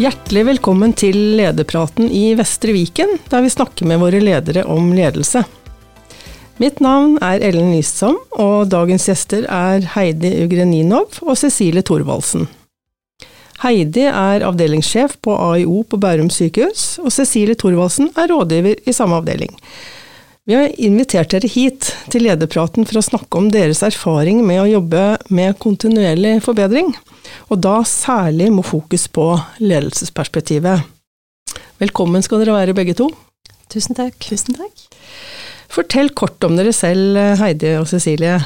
[0.00, 5.42] Hjertelig velkommen til lederpraten i Vestre Viken, der vi snakker med våre ledere om ledelse.
[6.56, 12.48] Mitt navn er Ellen Lysom, og dagens gjester er Heidi Ugreninov og Cecilie Thorvaldsen.
[13.60, 19.20] Heidi er avdelingssjef på AIO på Bærum sykehus, og Cecilie Thorvaldsen er rådgiver i samme
[19.20, 19.52] avdeling.
[20.48, 24.70] Vi har invitert dere hit til lederpraten for å snakke om deres erfaring med å
[24.70, 26.94] jobbe med kontinuerlig forbedring,
[27.52, 29.26] og da særlig med fokus på
[29.60, 30.86] ledelsesperspektivet.
[31.82, 33.10] Velkommen skal dere være begge to.
[33.70, 34.16] Tusen takk.
[34.24, 34.86] Tusen takk.
[35.70, 38.40] Fortell kort om dere selv, Heidi og Cecilie.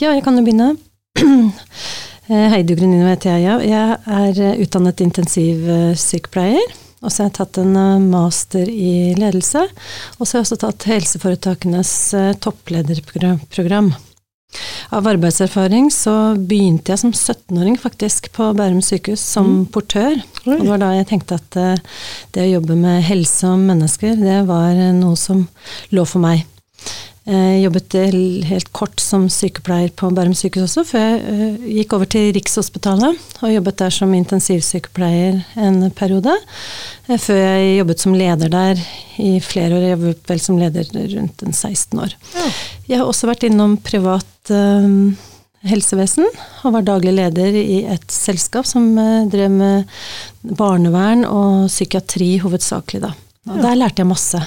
[0.00, 0.72] Ja, jeg kan jo begynne.
[2.56, 3.68] Heidi Grunino heter jeg.
[3.68, 6.74] Jeg er utdannet intensivsykepleier.
[7.06, 9.62] Og så har jeg tatt en eh, master i ledelse.
[10.18, 13.92] Og så har jeg også tatt helseforetakenes eh, topplederprogram.
[14.94, 19.62] Av arbeidserfaring så begynte jeg som 17-åring faktisk på Bærum sykehus som mm.
[19.74, 20.18] portør.
[20.46, 22.02] Og det var da jeg tenkte at eh,
[22.34, 25.46] det å jobbe med helse og mennesker, det var noe som
[25.94, 26.42] lå for meg.
[27.26, 27.94] Jeg jobbet
[28.46, 33.40] helt kort som sykepleier på Bærum sykehus også, før jeg eh, gikk over til Rikshospitalet
[33.40, 36.36] og jobbet der som intensivsykepleier en periode.
[37.08, 38.82] Eh, før jeg jobbet som leder der
[39.18, 39.86] i flere år.
[39.88, 42.14] Jeg jobbet vel som leder rundt en 16 år.
[42.36, 42.44] Ja.
[42.92, 45.16] Jeg har også vært innom privat um,
[45.66, 49.98] helsevesen og var daglig leder i et selskap som uh, drev med
[50.46, 53.10] barnevern og psykiatri hovedsakelig, da.
[53.50, 53.66] Og ja.
[53.66, 54.44] Der lærte jeg masse.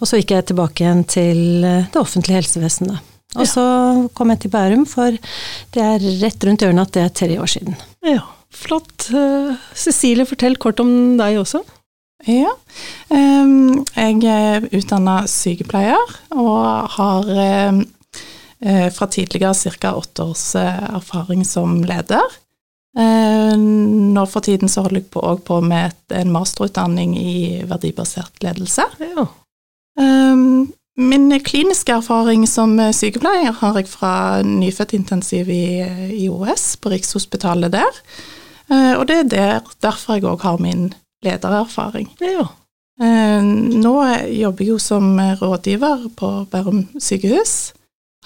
[0.00, 3.12] Og så gikk jeg tilbake igjen til eh, det offentlige helsevesenet.
[3.36, 3.50] Og ja.
[3.50, 3.64] så
[4.16, 5.16] kom jeg til Bærum, for
[5.74, 7.76] det er rett rundt hjørnet at det er tre år siden.
[8.06, 9.08] Ja, flott.
[9.10, 10.90] Eh, Cecilie, fortell kort om
[11.20, 11.64] deg også.
[12.26, 12.50] Ja,
[13.12, 19.92] ehm, jeg er utdanna sykepleier og har eh, fra tidligere ca.
[19.94, 22.24] åtte års erfaring som leder.
[22.96, 27.34] Nå for tiden så holder jeg på, på med en masterutdanning i
[27.68, 28.88] verdibasert ledelse.
[29.04, 29.26] Ja.
[29.96, 35.66] Um, min kliniske erfaring som sykepleier har jeg fra nyfødtintensiv i,
[36.16, 38.02] i OS, på Rikshospitalet der.
[38.68, 40.90] Uh, og det er der, derfor jeg òg har min
[41.24, 42.10] ledererfaring.
[42.20, 42.48] Ja.
[43.00, 43.96] Uh, nå
[44.32, 47.74] jobber jeg jo som rådgiver på Bærum sykehus.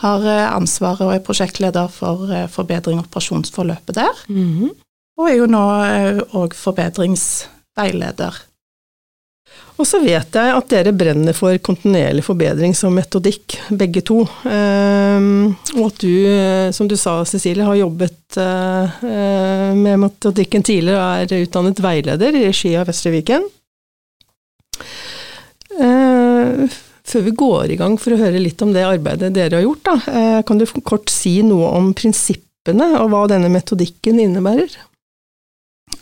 [0.01, 0.25] Har
[0.57, 4.23] ansvaret og er prosjektleder for forbedring av operasjonsforløpet der.
[4.29, 4.71] Mm -hmm.
[5.19, 5.65] Og er jo nå
[6.33, 8.50] òg forbedringsveileder
[9.81, 14.19] og så vet jeg at dere brenner for kontinuerlig forbedring som metodikk, begge to.
[14.45, 19.01] Um, og at du, eh, som du sa Cecilie, har jobbet uh,
[19.77, 23.49] med metodikken tidligere og er utdannet veileder i regi av Vestre Viken.
[27.11, 29.87] Før vi går i gang for å høre litt om det arbeidet dere har gjort,
[29.87, 34.77] da, kan du kort si noe om prinsippene og hva denne metodikken innebærer?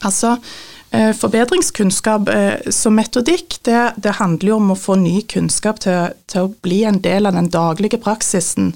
[0.03, 0.77] Altså, Eh,
[1.12, 6.49] forbedringskunnskap eh, som metodikk, det, det, handler jo om å få ny kunnskap til, til,
[6.49, 8.72] å bli en del av den daglige praksisen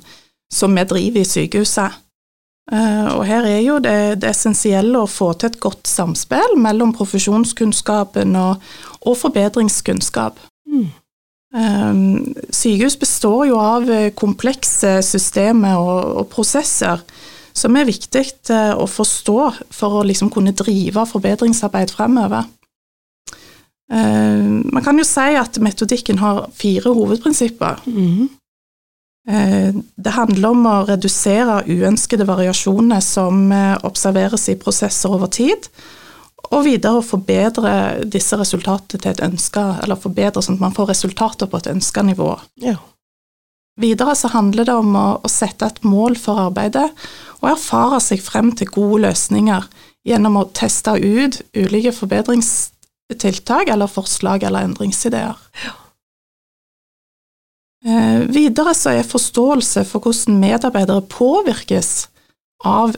[0.53, 2.01] som vi driver i sykehuset.
[2.73, 6.93] Eh, og her er jo det, det essensielle å få til et godt samspill mellom
[6.97, 10.41] profesjonskunnskapen og, og forbedringskunnskap.
[10.69, 10.91] Mm.
[11.53, 17.03] Sykehus består jo av komplekse systemer og, og prosesser
[17.53, 19.39] som er viktig eh, å forstå
[19.73, 22.49] for å liksom kunne drive forbedringsarbeid fremover.
[23.93, 27.85] Eh, man kan jo si at metodikken har fire hovedprinsipper.
[27.87, 28.31] Mm.
[29.23, 33.53] Det handler om å redusere uønskede variasjoner som
[33.87, 35.69] observeres i prosesser over tid,
[36.51, 37.75] og videre å forbedre
[38.11, 42.03] disse resultatene til et ønska, eller forbedre sånn at man får resultater på et ønska
[42.03, 42.33] nivå.
[42.67, 42.81] Ja.
[43.81, 46.91] Videre så handler det om å, å, sette et mål for arbeidet
[47.41, 49.69] og erfare seg frem til gode løsninger
[50.09, 55.39] gjennom å teste ut ulike forbedringstiltak eller forslag eller endringsideer.
[57.85, 62.11] Eh, videre så er forståelse for hvordan medarbeidere påvirkes
[62.69, 62.95] av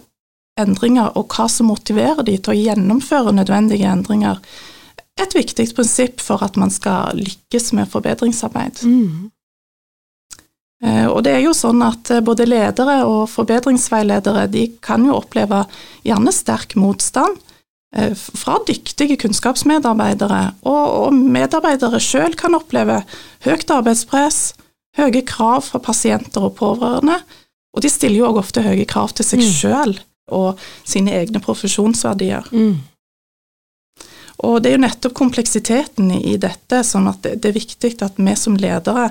[0.61, 4.43] endringer, og hva som motiverer de til å gjennomføre nødvendige endringer,
[5.19, 8.83] et viktig prinsipp for at man skal lykkes med forbedringsarbeid.
[8.83, 9.31] Mm.
[10.85, 15.17] Eh, og det er jo sånn at eh, både ledere og forbedringsveiledere de kan jo
[15.17, 15.63] oppleve
[16.05, 17.39] gjerne sterk motstand
[17.97, 23.01] eh, fra dyktige kunnskapsmedarbeidere, og, medarbeidere sjøl kan oppleve
[23.47, 24.51] høyt arbeidspress,
[24.99, 27.23] høye krav fra pasienter og pårørende,
[27.75, 29.55] og de stiller jo òg ofte høye krav til seg mm.
[29.57, 29.97] sjøl
[30.35, 32.45] og sine egne profesjonsverdier.
[32.53, 32.77] Mm.
[34.45, 38.37] Og det er jo nettopp kompleksiteten i dette, sånn at det er viktig at vi
[38.39, 39.09] som ledere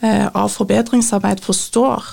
[0.00, 2.06] av forbedringsarbeid forstår.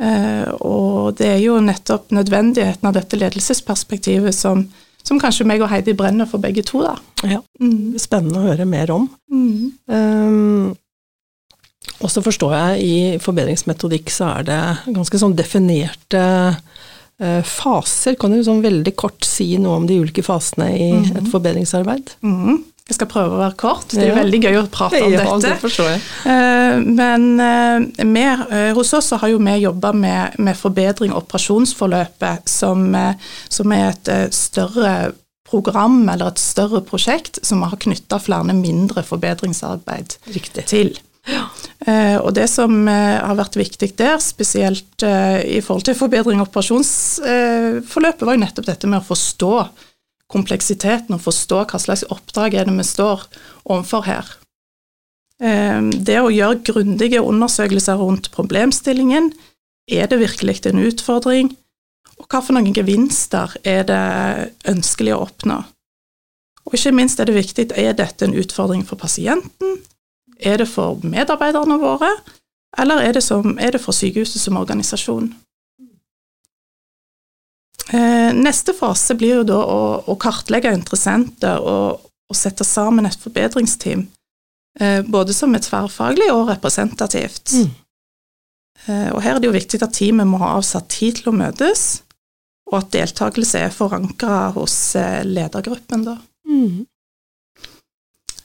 [0.00, 4.64] Eh, og det er jo nettopp nødvendigheten av dette ledelsesperspektivet som,
[5.04, 6.94] som kanskje meg og Heidi brenner for begge to, da.
[7.28, 7.42] Ja.
[7.60, 7.98] Mm.
[8.00, 9.10] Spennende å høre mer om.
[9.32, 9.72] Mm.
[9.92, 10.70] Um,
[12.00, 14.60] og så forstår jeg i forbedringsmetodikk så er det
[14.94, 16.24] ganske sånn definerte
[16.56, 18.16] uh, faser.
[18.20, 21.10] Kan du sånn veldig kort si noe om de ulike fasene i mm.
[21.20, 22.14] et forbedringsarbeid?
[22.24, 22.62] Mm.
[22.90, 23.92] Jeg skal prøve å være kort.
[23.92, 25.68] Det er jo veldig gøy å prate om dette.
[25.70, 25.90] Det.
[26.26, 31.22] Eh, Men eh, vi, eh, hos oss har jo vi jobba med, med forbedring av
[31.22, 32.88] operasjonsforløpet, som,
[33.46, 35.12] som er et større
[35.46, 40.66] program eller et større prosjekt som vi har knytta flere mindre forbedringsarbeid Riktig.
[40.70, 40.92] til.
[41.30, 41.44] Ja.
[42.24, 48.38] og det som har vært viktig der, spesielt i forhold til forbedring av operasjonsforløpet, var
[48.38, 49.52] jo nettopp dette med å forstå
[50.30, 53.26] kompleksiteten og forstå hva slags oppdrag er det vi står
[53.64, 54.28] overfor her.
[55.42, 59.32] Eh, det å gjøre grundige undersøkelser rundt problemstillingen,
[59.90, 61.50] er det virkelig en utfordring,
[62.20, 64.02] og hva for noen gevinster er det
[64.68, 65.62] ønskelig å oppnå?
[66.68, 69.80] Og ikke minst er det viktig, er dette en utfordring for pasienten?
[70.38, 72.10] Er det for medarbeiderne våre,
[72.78, 75.32] eller er det, som, er det for sykehuset som organisasjon?
[77.92, 83.18] Eh, neste fase blir jo da å, å kartlegge interessenter og, og, sette sammen et
[83.18, 84.04] forbedringsteam,
[84.78, 87.56] eh, både som er tverrfaglig og representativt.
[87.58, 87.72] Mm.
[88.86, 91.36] Eh, og her er det jo viktig at teamet må ha avsatt tid til å
[91.40, 92.04] møtes,
[92.70, 94.76] og at deltakelse er forankra hos
[95.26, 96.16] ledergruppen, da.
[96.46, 96.86] Mm.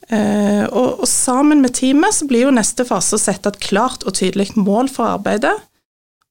[0.06, 4.14] Og, og sammen med teamet så blir jo neste fase å sette et klart og
[4.14, 5.54] tydelig mål for arbeidet,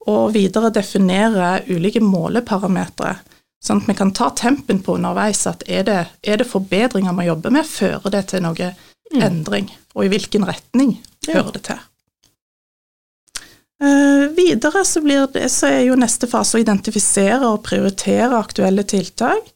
[0.06, 3.16] og videre definere ulike måleparametere,
[3.64, 7.26] sånn at vi kan ta tempen på underveis at er det, er det forbedringer vi
[7.26, 8.74] jobber med, fører det til noe
[9.14, 9.22] Mm.
[9.22, 10.96] endring, og i hvilken retning
[11.28, 11.34] Ja.
[11.34, 11.78] hører det til.
[13.82, 18.82] Eh, videre så, blir det, så er jo neste fase å identifisere og prioritere aktuelle
[18.88, 19.50] tiltak,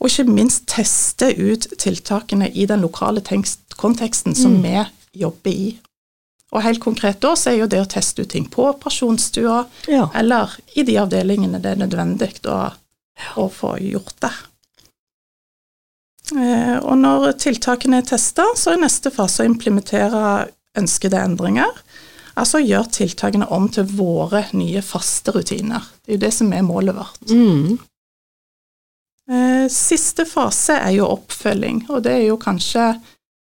[0.00, 4.62] og ikke minst teste ut tiltakene i den lokale tekst, konteksten som Mm.
[4.62, 5.78] vi jobber i.
[6.52, 10.10] Og helt konkret da så er jo det å teste ut ting på operasjonsstua, Ja.
[10.14, 12.72] eller i de avdelingene det er nødvendig å,
[13.40, 14.32] å få gjort det.
[16.36, 21.72] Eh, Og når tiltakene er testa, så er neste fase å implementere ønskede endringer.
[22.36, 25.82] Altså gjøre tiltakene om til våre nye faste rutiner.
[26.04, 27.26] Det er jo det som er målet vårt.
[27.28, 27.78] Mm.
[29.32, 32.86] Eh, Siste fase er jo oppfølging, og det er jo kanskje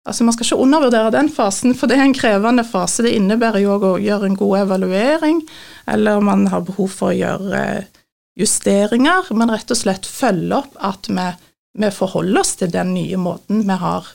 [0.04, 3.02] Altså Man skal ikke undervurdere den fasen, for det er en krevende fase.
[3.06, 5.38] Det innebærer jo også å gjøre en god evaluering,
[5.88, 7.86] eller man har behov for å gjøre eh,
[8.36, 11.24] justeringer, men rett og slett følge opp at vi,
[11.80, 14.10] vi forholder oss til den nye måten vi har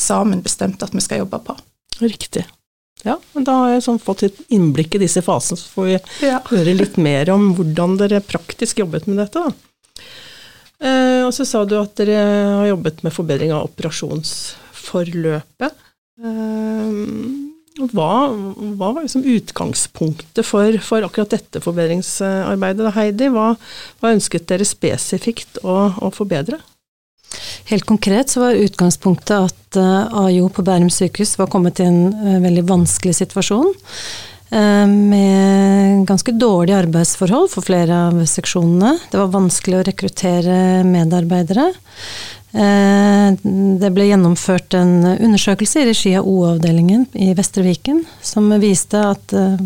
[0.00, 1.56] sammen bestemt at vi skal jobbe på.
[2.00, 2.46] Riktig.
[3.04, 5.98] Ja, men da har jeg sånn fått et innblikk i disse fasene, så får vi
[6.28, 6.40] Ja.
[6.48, 9.40] høre litt mer om hvordan dere praktisk jobbet med dette.
[9.44, 9.52] Da.
[10.80, 12.16] Eh, og så sa du at dere
[12.56, 14.56] har jobbet med forbedring av operasjonsforløpet.
[16.20, 16.90] Eh,
[17.90, 18.10] hva,
[18.76, 23.30] hva var liksom utgangspunktet for, for akkurat dette forbedringsarbeidet, Heidi?
[23.32, 23.54] Hva,
[24.00, 26.60] hva ønsket dere spesifikt å, å forbedre?
[27.70, 32.02] Helt konkret så var utgangspunktet at eh, AIO på Bærum sykehus var kommet i en
[32.10, 33.72] eh, veldig vanskelig situasjon.
[34.50, 38.96] Med ganske dårlige arbeidsforhold for flere av seksjonene.
[39.12, 41.68] Det var vanskelig å rekruttere medarbeidere.
[42.52, 43.36] Eh,
[43.80, 49.34] Det ble gjennomført en undersøkelse i regi av O-avdelingen i Vestre Viken som viste at
[49.36, 49.60] eh,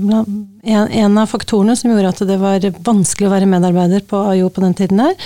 [0.64, 4.64] en av faktorene som gjorde at det var vanskelig å være medarbeider på AIO på
[4.64, 5.16] den tiden her,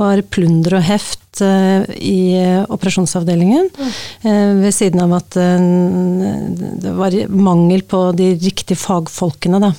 [0.00, 2.20] var plunder og heft eh, i
[2.68, 3.68] operasjonsavdelingen.
[3.72, 4.62] Mm.
[4.62, 9.72] Ved siden av at det var mangel på de riktige fagfolkene, da.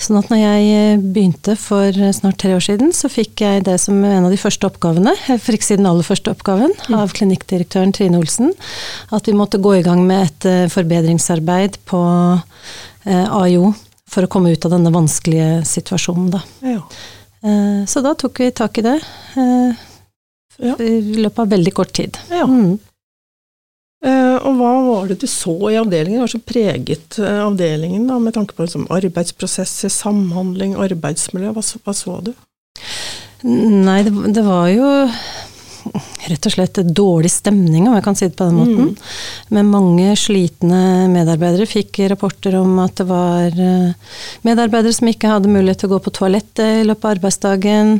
[0.00, 3.76] Sånn at når jeg eh, begynte for snart tre år siden, så fikk jeg det
[3.82, 7.94] som en av de første oppgavene, eh, for ikke siden aller første oppgaven, av klinikkdirektøren
[7.96, 8.54] Trine Olsen,
[9.12, 12.02] at vi måtte gå i gang med et eh, forbedringsarbeid på
[13.04, 13.72] eh, AIO
[14.10, 16.42] for å komme ut av denne vanskelige situasjonen, da.
[16.66, 16.80] Ja.
[17.44, 18.98] Eh, Så da tok vi tak i det
[19.40, 19.86] eh,
[20.60, 22.18] i løpet av veldig kort tid.
[22.28, 22.44] Ja.
[22.44, 22.78] Mm.
[24.00, 26.22] Eh, og hva var det du så i avdelingen?
[26.22, 31.52] Hva som preget eh, avdelingen da, med tanke på liksom, arbeidsprosesser, samhandling, arbeidsmiljø?
[31.56, 32.32] Hva, hva så du?
[33.44, 34.88] Nei, det, det var jo
[36.30, 38.90] rett og slett dårlig stemning, om jeg kan si det på den måten.
[39.54, 41.66] Med mange slitne medarbeidere.
[41.68, 43.92] Fikk rapporter om at det var eh,
[44.46, 47.92] medarbeidere som ikke hadde mulighet til å gå på toalettet i løpet av arbeidsdagen.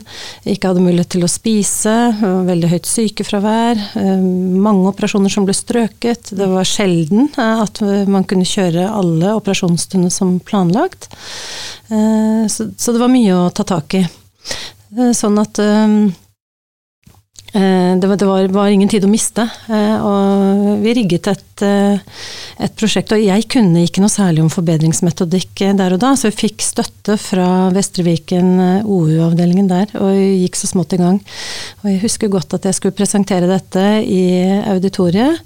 [0.45, 1.97] Ikke hadde mulighet til å spise.
[2.21, 3.83] Veldig høyt sykefravær.
[4.03, 4.25] eh,
[4.61, 6.33] Mange operasjoner som ble strøket.
[6.37, 11.09] Det var sjelden eh, at man kunne kjøre alle operasjonsstundene som planlagt.
[11.91, 14.05] Så, det var mye å ta tak i.
[15.17, 15.59] Sånn at
[17.53, 19.45] det, var, det var, ingen tid å miste.
[19.69, 21.99] Eh, og vi rigget et, eh,
[22.63, 26.47] et, prosjekt, og jeg kunne ikke noe særlig om forbedringsmetodikk der og da, så vi
[26.47, 28.53] fikk støtte fra Vestre Viken
[28.85, 31.21] OU-avdelingen der, og gikk så smått i gang.
[31.83, 34.25] Og jeg husker godt at jeg skulle presentere dette i
[34.71, 35.43] auditoriet,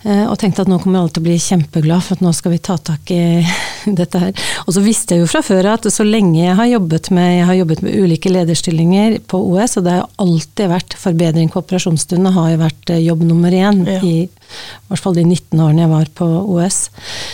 [0.00, 2.60] og tenkte at nå kommer alle til å bli kjempeglad, for at nå skal vi
[2.64, 3.42] ta tak i
[4.00, 4.32] dette her.
[4.64, 7.48] Og så visste jeg jo fra før at så lenge jeg har jobbet med, jeg
[7.50, 11.60] har jobbet med ulike lederstillinger på OS, og det har alltid vært forbedring forbedring på
[11.60, 14.00] operasjonsstuene har jo vært eh, jobb nummer én ja.
[14.04, 16.26] i i hvert fall de 19 årene jeg var på
[16.56, 16.78] OS.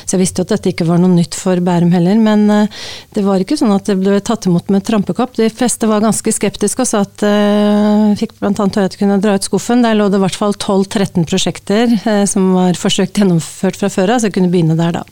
[0.04, 2.82] Så jeg visste jo at dette ikke var noe nytt for Bærum heller, men eh,
[3.16, 5.36] det var ikke sånn at det ble tatt imot med trampekopp.
[5.38, 8.50] De fleste var ganske skeptiske og sa at uh, fikk bl.a.
[8.52, 9.84] høre at de kunne dra ut skuffen.
[9.84, 14.14] Der lå det i hvert fall 12-13 prosjekter uh, som var forsøkt gjennomført fra før
[14.14, 15.04] av, så jeg kunne begynne der da.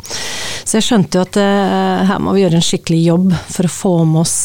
[0.65, 3.73] Så jeg skjønte jo at uh, her må vi gjøre en skikkelig jobb for å
[3.73, 4.37] få med oss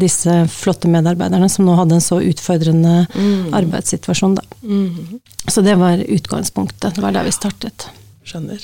[0.00, 3.54] disse flotte medarbeiderne som nå hadde en så utfordrende mm.
[3.56, 4.44] arbeidssituasjon, da.
[4.64, 5.20] Mm.
[5.46, 6.63] Så det var utgangspunktet.
[6.80, 7.88] Det var der vi startet.
[8.24, 8.62] Skjønner.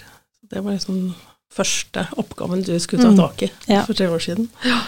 [0.50, 1.12] Det var liksom
[1.50, 3.19] første oppgaven du skulle ta mm.
[3.19, 3.75] tak i mm.
[3.75, 3.83] ja.
[3.87, 4.49] for tre år siden.
[4.66, 4.78] Ja.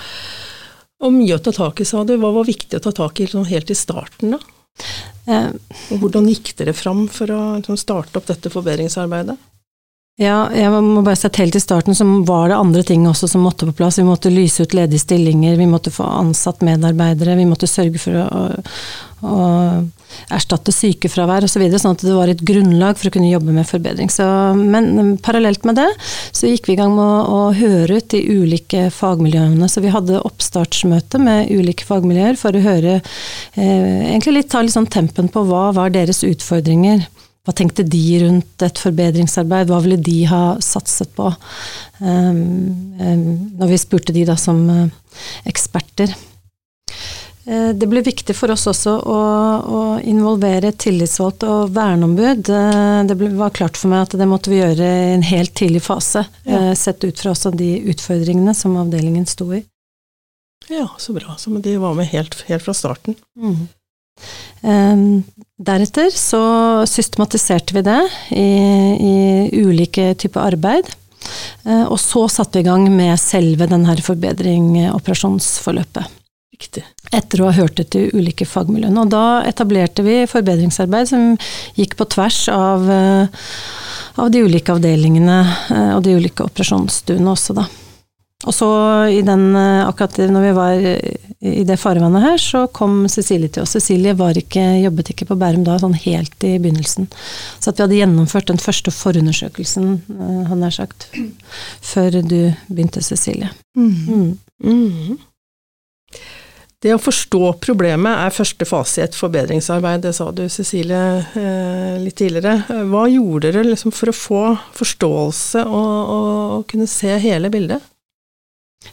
[1.02, 2.14] Og mye å ta tak i, sa du.
[2.22, 4.40] Hva var viktig å ta tak i liksom, helt i starten, da?
[5.30, 5.48] Eh.
[5.92, 9.36] Og hvordan gikk dere fram for å liksom, starte opp dette forbedringsarbeidet?
[10.20, 13.46] Ja, jeg må bare sette helt i starten så var det andre ting også som
[13.46, 13.96] måtte på plass.
[13.96, 18.18] Vi måtte lyse ut ledige stillinger, vi måtte få ansatt medarbeidere, vi måtte sørge for
[18.20, 18.42] å,
[19.24, 19.38] å
[20.36, 23.54] erstatte sykefravær osv., så videre, sånn at det var et grunnlag for å kunne jobbe
[23.56, 24.12] med forbedring.
[24.12, 24.26] Så,
[24.58, 28.20] men parallelt med det så gikk vi i gang med å, å, høre ut de
[28.20, 29.70] ulike fagmiljøene.
[29.72, 34.76] Så vi hadde oppstartsmøte med ulike fagmiljøer for å høre eh, Egentlig litt ta litt
[34.76, 37.08] sånn tempen på hva var deres utfordringer.
[37.42, 41.26] Hva tenkte de rundt et forbedringsarbeid, hva ville de ha satset på?
[41.98, 42.36] Um,
[43.02, 43.24] um,
[43.58, 45.16] når vi spurte de da som uh,
[45.50, 46.14] eksperter.
[47.42, 49.18] Uh, det ble viktig for oss også å,
[49.58, 52.46] å involvere tillitsvalgte og verneombud.
[52.46, 55.56] Uh, det ble, var klart for meg at det måtte vi gjøre i en helt
[55.58, 56.68] tidlig fase, ja.
[56.78, 59.64] sett ut fra også de utfordringene som avdelingen sto i.
[60.70, 61.34] Ja, så bra.
[61.42, 63.18] Så de var med helt, helt fra starten.
[63.34, 63.66] Mm.
[64.62, 65.22] Um,
[65.66, 66.42] deretter så
[66.88, 68.00] systematiserte vi det
[68.30, 68.48] i,
[68.96, 69.14] i
[69.62, 70.84] ulike typer arbeid.
[71.66, 76.04] Uh, og så satte vi i gang med selve denne forbedring-operasjonsforløpet.
[76.52, 76.84] Riktig.
[77.14, 79.00] Etter å ha hørt etter ulike fagmiljøene.
[79.04, 81.22] Og da etablerte vi forbedringsarbeid som
[81.78, 83.24] gikk på tvers av, uh,
[84.22, 87.66] av de ulike avdelingene uh, og de ulike operasjonsstuene også, da.
[88.42, 88.68] Og så
[89.14, 90.74] i den, eh, akkurat når vi var
[91.42, 93.74] i det farvannet her, så kom Cecilie til oss.
[93.74, 97.08] Cecilie ikke, jobbet ikke på Bærum da, sånn helt i begynnelsen.
[97.58, 101.08] Så at vi hadde gjennomført den første forundersøkelsen, eh, han nær sagt,
[101.92, 103.50] før du begynte, Cecilie.
[103.74, 104.38] Mm.
[104.62, 105.18] Mm.
[106.82, 111.02] Det å forstå problemet er første fase i et forbedringsarbeid, det sa du Cecilie
[111.38, 112.84] eh, litt tidligere.
[112.90, 114.44] Hva gjorde dere liksom for å få
[114.78, 117.90] forståelse og, og kunne se hele bildet?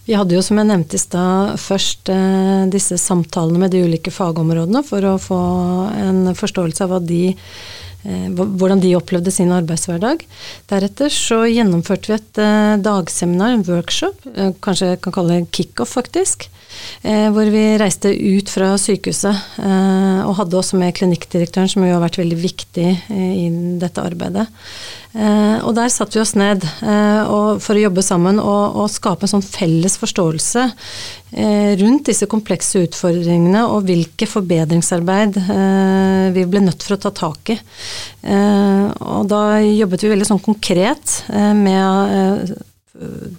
[0.09, 4.13] Vi hadde jo, som jeg nevnte i stad, først eh, disse samtalene med de ulike
[4.13, 5.41] fagområdene for å få
[5.93, 7.35] en forståelse av de,
[8.01, 10.25] eh, hvordan de opplevde sin arbeidshverdag.
[10.71, 15.51] Deretter så gjennomførte vi et eh, dagseminar, en workshop, eh, kanskje jeg kan kalle det
[15.53, 16.49] kickoff faktisk,
[17.03, 21.93] eh, hvor vi reiste ut fra sykehuset eh, og hadde også med klinikkdirektøren, som jo
[21.93, 24.49] har vært veldig viktig i dette arbeidet.
[25.09, 27.31] Eh, og der satte vi oss ned eh,
[27.63, 30.65] for å jobbe sammen og, og, skape en sånn felles forståelse
[31.33, 35.39] eh, rundt disse komplekse utfordringene og hvilke forbedringsarbeid
[36.35, 37.55] vi ble nødt for å ta tak i.
[38.29, 41.23] og da jobbet vi veldig sånn konkret
[41.57, 42.51] med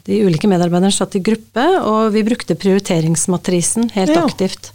[0.07, 4.25] de ulike medarbeiderne satt i gruppe, og vi brukte prioriteringsmatrisen helt ja.
[4.25, 4.73] aktivt.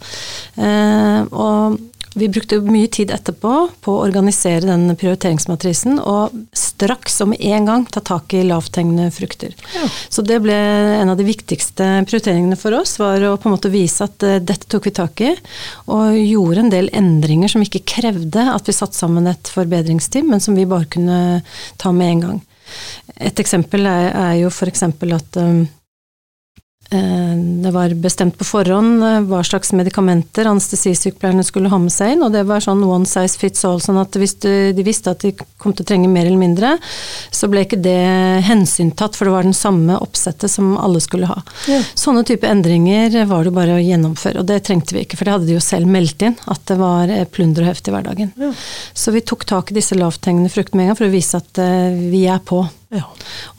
[0.56, 1.76] og
[2.16, 6.32] vi brukte mye tid etterpå på å organisere den prioriteringsmatrisen, og
[6.76, 9.54] straks og med en gang ta tak i lavthengende frukter.
[9.74, 9.88] Ja.
[10.12, 10.56] Så det ble
[11.00, 14.38] en av de viktigste prioriteringene for oss, var å på en måte vise at uh,
[14.38, 15.32] dette tok vi tak i,
[15.92, 20.42] og gjorde en del endringer som ikke krevde at vi satte sammen et forbedringsteam, men
[20.42, 21.40] som vi bare kunne
[21.80, 22.44] ta med en gang.
[23.22, 24.82] Et eksempel er, er jo f.eks.
[24.84, 25.85] at um, Eh,
[26.90, 32.22] det var bestemt på forhånd eh, hva slags medikamenter anestesisykepleierne skulle ha med seg inn,
[32.22, 35.32] og det var sånn one size fits all, sånn at hvis de visste at de
[35.34, 36.76] kom til å trenge mer eller mindre,
[37.34, 37.98] så ble ikke det
[38.46, 41.40] hensyntatt, for det var den samme oppsettet som alle skulle ha.
[41.66, 41.82] Ja.
[41.98, 45.36] Sånne type endringer var det bare å gjennomføre, og det trengte vi ikke, for det
[45.36, 48.30] hadde de jo selv meldt inn, at det var eh, plunder og heft i hverdagen.
[48.38, 48.54] Ja.
[48.94, 51.64] Så vi tok tak i disse lavthengende fruktene med en gang for å vise at
[51.98, 52.62] vi er på.
[52.94, 53.02] Ja.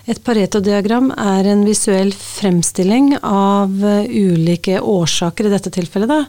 [0.07, 6.21] Et Pareto-diagram er en visuell fremstilling av eh, ulike årsaker i dette tilfellet, da,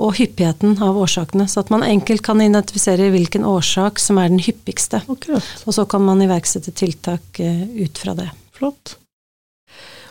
[0.00, 1.44] og hyppigheten av årsakene.
[1.44, 5.02] Så at man enkelt kan identifisere hvilken årsak som er den hyppigste.
[5.04, 5.44] Akkurat.
[5.68, 8.30] Og så kan man iverksette tiltak eh, ut fra det.
[8.56, 8.96] Flott.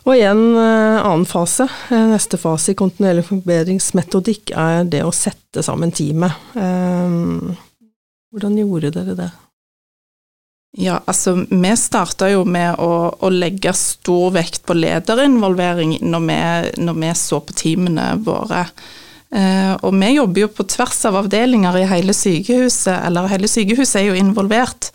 [0.06, 5.92] Og igjen uh, annen fase, neste fase i kontinuerlig forbedringsmetodikk, er det å sette sammen
[5.92, 6.38] teamet.
[8.32, 9.28] Hvordan gjorde dere det?
[10.78, 16.38] Ja, altså vi starta jo med å, å, legge stor vekt på lederinvolvering når vi,
[16.86, 18.68] når vi så på teamene våre.
[19.34, 24.04] Uh, og vi jobber jo på tvers av avdelinger i hele sykehuset, eller hele sykehuset
[24.04, 24.92] er jo involvert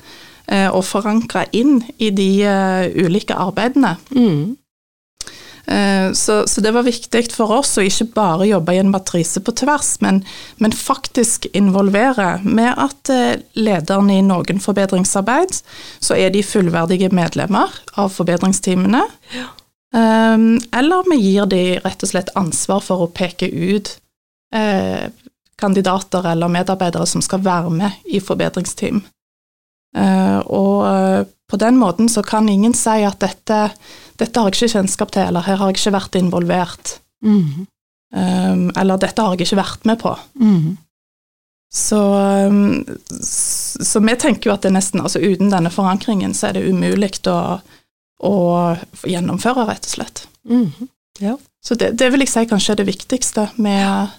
[0.46, 3.96] uh, og forankra inn i de uh, ulike arbeidene.
[4.14, 4.54] Mm.
[5.66, 9.42] Eh, så, så, det var viktig for oss å ikke bare jobbe i en matrise
[9.44, 10.22] på tvers, men,
[10.58, 15.54] men faktisk involvere med at eh, lederne i noen forbedringsarbeid,
[16.02, 19.04] så er de fullverdige medlemmer av forbedringsteamene.
[19.36, 19.48] Ja.
[19.92, 23.90] Um, eller vi gir de rett og slett ansvar for å peke ut
[24.56, 25.10] eh,
[25.60, 29.02] kandidater eller medarbeidere som skal være med i forbedringsteam.
[29.96, 33.66] Uh, og på den måten så kan ingen si at dette
[34.22, 36.94] dette har jeg ikke kjennskap til, eller her har jeg ikke vært involvert.
[37.24, 37.66] Mm.
[38.12, 40.14] Um, eller dette har jeg ikke vært med på.
[40.40, 40.72] Mm.
[41.72, 42.00] Så,
[42.52, 42.82] um,
[43.24, 47.14] så, vi tenker jo at det nesten, altså uten denne forankringen, så er det umulig
[47.32, 47.38] å,
[48.28, 48.34] å
[49.08, 50.26] gjennomføre, rett og slett.
[50.48, 50.90] Mm.
[51.22, 51.38] Ja.
[51.64, 54.12] Så det, det, vil jeg si kanskje er det viktigste med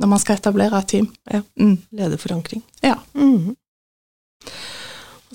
[0.00, 1.10] når man skal etablere et team.
[1.28, 1.42] Ja.
[1.60, 1.76] Mm.
[1.96, 2.64] Lederforankring.
[2.84, 2.98] Ja.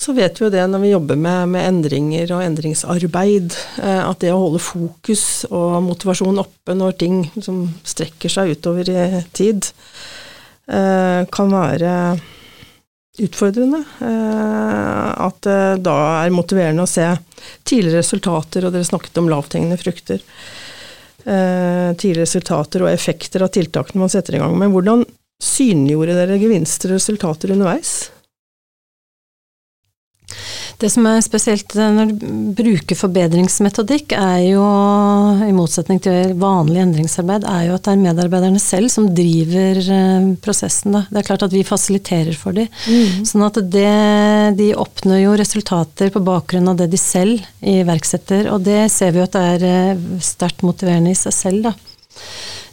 [0.01, 4.23] Så vet vi jo det når vi jobber med, med endringer og endringsarbeid, eh, at
[4.23, 9.03] det å holde fokus og motivasjon oppe når ting som strekker seg utover i
[9.37, 9.67] tid,
[10.65, 11.91] eh, kan være
[13.21, 13.83] utfordrende.
[14.01, 17.05] Eh, at det da er motiverende å se
[17.61, 20.23] tidligere resultater, og dere snakket om lavthengende frukter.
[21.21, 24.73] Tidligere resultater og effekter av tiltakene man setter i gang med.
[24.73, 25.05] Hvordan
[25.37, 27.93] synliggjorde dere gevinster og resultater underveis?
[30.81, 32.23] Det som er spesielt eh, når du
[32.57, 34.63] bruker forbedringsmetodikk, er jo,
[35.45, 40.31] i motsetning til vanlig endringsarbeid, er jo at det er medarbeiderne selv som driver eh,
[40.41, 40.97] prosessen.
[40.97, 41.03] Da.
[41.11, 42.71] Det er klart at vi fasiliterer for dem.
[42.89, 43.27] Mm.
[43.29, 43.91] Sånn at det,
[44.57, 48.49] de oppnår jo resultater på bakgrunn av det de selv iverksetter.
[48.55, 51.75] Og det ser vi jo at det er eh, sterkt motiverende i seg selv, da.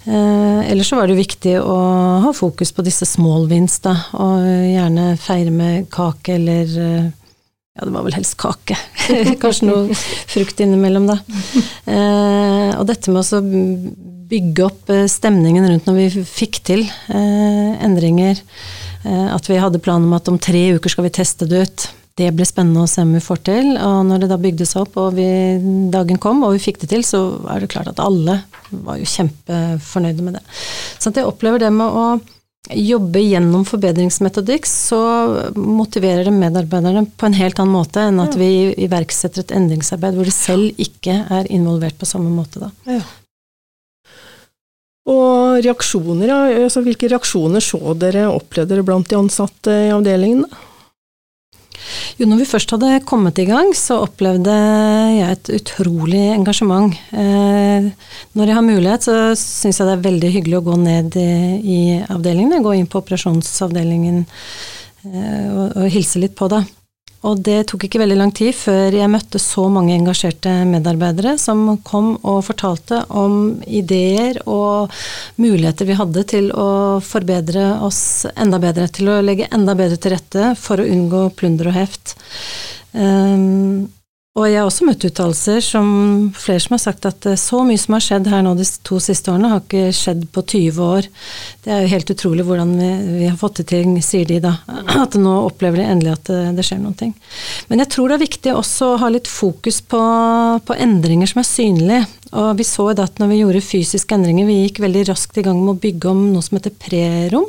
[0.08, 1.78] Eh, ellers så var det viktig å
[2.24, 6.76] ha fokus på disse small wins, da, og gjerne feire med kake eller
[7.78, 8.76] ja, det var vel helst kake.
[9.42, 11.20] Kanskje noe frukt innimellom, da.
[11.86, 13.42] Eh, og dette med å
[14.28, 18.40] bygge opp eh, stemningen rundt når vi fikk til eh, endringer.
[19.06, 21.86] Eh, at vi hadde planer om at om tre uker skal vi teste det ut.
[22.18, 23.70] Det ble spennende å se om vi får til.
[23.78, 25.28] Og når det da bygde seg opp, og vi,
[25.92, 27.22] dagen kom og vi fikk det til, så
[27.54, 28.40] er det klart at alle
[28.72, 30.42] var jo kjempefornøyde med det.
[30.98, 32.08] Så jeg opplever det med å
[32.74, 35.00] jobbe gjennom forbedringsmetodikk, så
[35.56, 40.28] motiverer det medarbeiderne på en helt annen måte enn at vi iverksetter et endringsarbeid hvor
[40.28, 42.60] de selv ikke er involvert på samme måte.
[42.66, 42.98] Da.
[42.98, 43.04] Ja.
[45.08, 46.32] Og reaksjoner,
[46.66, 50.44] altså hvilke reaksjoner så dere opplevde dere blant de ansatte i avdelingen?
[52.18, 56.94] Jo, når vi først hadde kommet i gang, så opplevde jeg et utrolig engasjement.
[57.12, 57.90] Eh,
[58.38, 61.28] når jeg har mulighet, så syns jeg det er veldig hyggelig å gå ned i,
[61.58, 62.62] i avdelingene.
[62.64, 66.64] Gå inn på operasjonsavdelingen eh, og, og hilse litt på det.
[67.26, 71.64] Og det tok ikke veldig lang tid før jeg møtte så mange engasjerte medarbeidere som
[71.86, 74.94] kom og fortalte om ideer og
[75.42, 76.70] muligheter vi hadde til å
[77.02, 78.00] forbedre oss
[78.36, 82.14] enda bedre, til å legge enda bedre til rette for å unngå plunder og heft.
[82.94, 83.88] Um,
[84.36, 85.88] og jeg har også møtt uttalelser som
[86.36, 89.00] flere som har sagt at eh, så mye som har skjedd her nå de to
[89.02, 91.08] siste årene, har ikke skjedd på 20 år.
[91.64, 94.54] Det er jo helt utrolig hvordan vi, vi har fått til, sier de da.
[95.02, 97.16] At nå opplever de endelig at det, det, skjer noen ting.
[97.70, 100.02] Men jeg tror det er viktig også å ha litt fokus på,
[100.68, 102.04] på endringer som er synlige.
[102.36, 105.60] Og vi så at når vi gjorde fysiske endringer, vi gikk veldig raskt i gang
[105.62, 107.46] med å bygge om noe som heter prerom,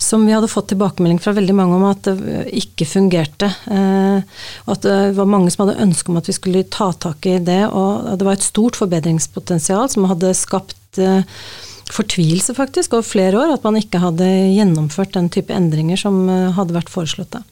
[0.00, 3.50] som vi hadde fått tilbakemelding fra veldig mange om at det ikke fungerte.
[3.68, 7.28] Eh, og at det var mange som hadde ønske om at vi skulle ta tak
[7.28, 7.62] i det.
[7.68, 11.24] Og det var et stort forbedringspotensial som hadde skapt eh,
[11.92, 16.50] fortvilelse faktisk over flere år at man ikke hadde gjennomført den type endringer som eh,
[16.56, 17.36] hadde vært foreslått.
[17.36, 17.42] Da.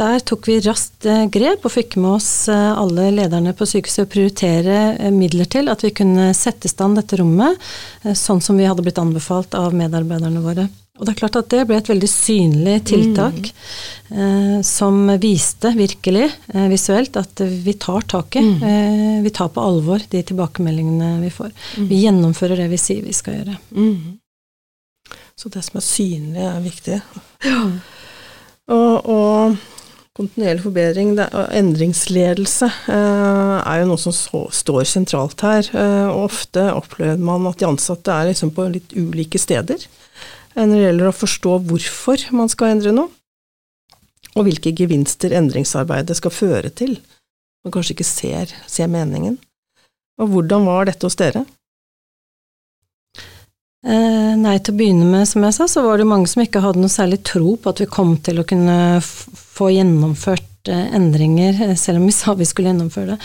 [0.00, 4.06] Der tok vi raskt eh, grep og fikk med oss eh, alle lederne på sykehuset
[4.06, 7.60] å prioritere midler til at vi kunne sette i stand dette rommet
[8.04, 10.68] sånn som vi hadde blitt anbefalt av medarbeiderne våre.
[10.94, 14.18] Og det er klart at det ble et veldig synlig tiltak mm.
[14.20, 18.46] eh, som viste virkelig eh, visuelt at vi tar taket.
[18.46, 18.62] Mm.
[18.68, 21.50] Eh, vi tar på alvor de tilbakemeldingene vi får.
[21.80, 21.88] Mm.
[21.90, 23.56] Vi gjennomfører det vi sier vi skal gjøre.
[23.74, 24.20] Mm.
[25.34, 27.00] Så det som er synlig, er viktig.
[27.42, 27.60] Ja.
[28.70, 29.56] Og, og,
[30.14, 35.66] kontinuerlig forbedring og endringsledelse eh, er jo noe som så, står sentralt her.
[35.74, 39.82] Eh, og ofte opplever man at de ansatte er liksom på litt ulike steder
[40.62, 43.10] når det gjelder å forstå hvorfor man skal endre noe,
[44.34, 46.96] og hvilke gevinster endringsarbeidet skal føre til.
[47.64, 49.36] Man kanskje ikke ser, ser meningen.
[50.20, 51.44] Og hvordan var dette hos dere?
[53.84, 56.62] Eh, nei, til å begynne med, som jeg sa, så var det mange som ikke
[56.64, 61.58] hadde noe særlig tro på at vi kom til å kunne få gjennomført eh, endringer,
[61.66, 63.18] eh, selv om vi sa vi skulle gjennomføre det.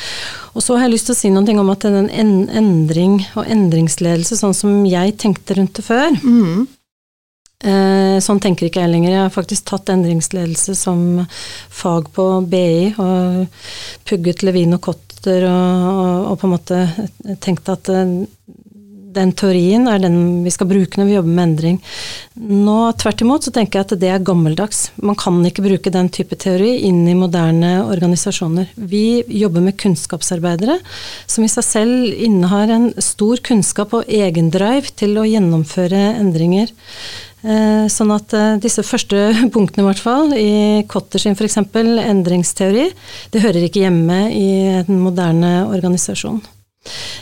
[0.51, 4.35] Og så har jeg lyst til å si noe om at den endring og endringsledelse,
[4.41, 6.67] sånn som jeg tenkte rundt det før, mm.
[7.59, 9.11] Eh, sånn tenker ikke jeg lenger.
[9.11, 13.65] Jeg har faktisk tatt endringsledelse som fag på BI og
[14.07, 16.79] pugget Levin og Cotter og, og, og, på en måte
[17.43, 18.15] tenkt at eh,
[19.13, 21.77] den teorien er den vi skal bruke når vi jobber med endring.
[22.39, 24.81] Nå tvert imot så tenker jeg at det er gammeldags.
[25.01, 28.69] Man kan ikke bruke den type teori inn i moderne organisasjoner.
[28.75, 30.79] Vi jobber med kunnskapsarbeidere
[31.25, 36.71] som i seg selv innehar en stor kunnskap og egendrive til å gjennomføre endringer.
[37.39, 40.51] Eh, sånn at eh, disse første punktene, i hvert fall, i
[40.91, 41.59] Kotter sin f.eks.
[41.63, 42.89] endringsteori,
[43.31, 44.49] det hører ikke hjemme i
[44.81, 46.41] en moderne organisasjon.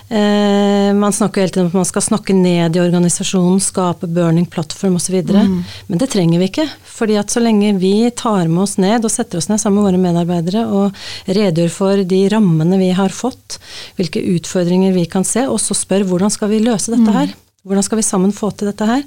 [0.07, 4.45] Eh, man snakker hele tiden om at man skal snakke ned i organisasjonen, skape burning
[4.49, 5.17] platform osv.
[5.27, 5.57] Mm.
[5.89, 6.67] Men det trenger vi ikke.
[6.97, 9.85] fordi at så lenge vi tar med oss ned og setter oss ned sammen med
[9.85, 10.95] våre medarbeidere og
[11.27, 13.59] redegjør for de rammene vi har fått,
[13.99, 17.17] hvilke utfordringer vi kan se, og så spør hvordan skal vi løse dette mm.
[17.19, 17.35] her?
[17.67, 19.05] Hvordan skal vi sammen få til dette her?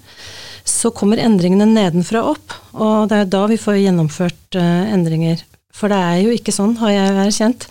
[0.64, 5.42] så kommer endringene nedenfra opp, og det er da vi får gjennomført uh, endringer.
[5.80, 7.66] For det er jo ikke sånn, har jeg erkjent,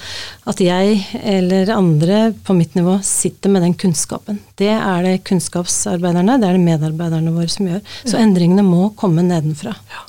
[0.49, 4.39] at jeg eller andre på mitt nivå sitter med den kunnskapen.
[4.57, 7.83] Det er det kunnskapsarbeiderne, det er det medarbeiderne våre som gjør.
[8.01, 9.75] Så endringene må komme nedenfra.
[9.91, 10.05] Ja.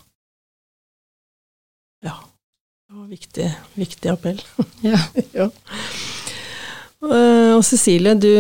[2.09, 2.16] ja.
[2.87, 3.51] Det var viktig,
[3.83, 4.40] viktig appell.
[4.87, 5.03] Ja.
[5.43, 5.51] ja.
[7.01, 8.31] Uh, og Cecilie, du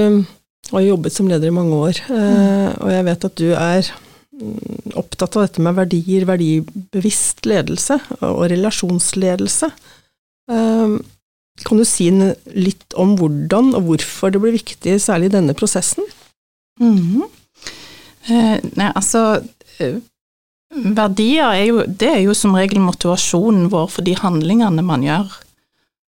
[0.70, 2.80] har jobbet som leder i mange år, Mm.
[2.80, 3.90] og jeg vet at du er
[4.96, 9.70] opptatt av dette med verdier, verdibevisst ledelse og relasjonsledelse.
[10.50, 11.00] Ehm,
[11.64, 16.04] kan du si litt om hvordan og hvorfor det blir viktig, særlig i denne prosessen?
[16.80, 17.28] Mm
[18.30, 19.42] nei, altså
[19.80, 19.98] eh,
[20.70, 25.32] Verdier er jo, det er jo som regel motivasjonen vår for de handlingene man gjør.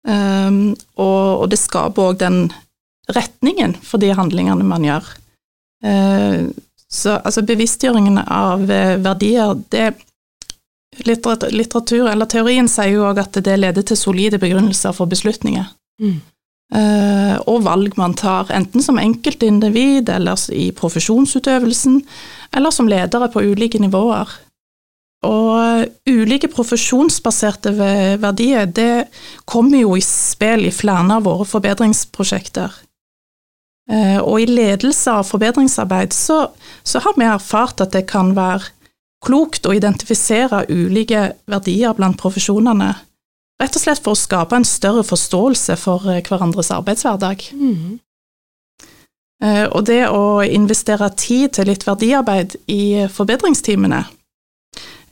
[0.06, 2.38] Um, og, og, det skaper òg den
[3.14, 5.10] retningen for de handlingene man gjør.
[5.84, 6.48] Uh,
[6.86, 9.88] så altså bevisstgjøringen av eh, verdier, det
[11.04, 15.66] Litteratur, eller teorien, sier jo òg at det leder til solide begrunnelser for beslutninger.
[16.00, 16.14] Mm.
[16.72, 22.00] Uh, og valg man tar, enten som enkeltindivid eller i profesjonsutøvelsen,
[22.56, 24.32] eller som ledere på ulike nivåer.
[25.26, 27.74] Og ulike profesjonsbaserte
[28.22, 29.06] verdier, det
[29.44, 32.72] kommer jo i spill i flere av våre forbedringsprosjekter.
[33.90, 36.48] Eh, og i ledelse av forbedringsarbeid så,
[36.82, 38.72] så, har vi erfart at det kan være
[39.22, 42.94] klokt å identifisere ulike verdier blant profesjonene,
[43.56, 47.46] Rett og slett for å skape en større forståelse for eh, hverandres arbeidshverdag.
[49.40, 54.12] Eh, Og det å investere tid til litt verdiarbeid i forbedringsteamene, eh,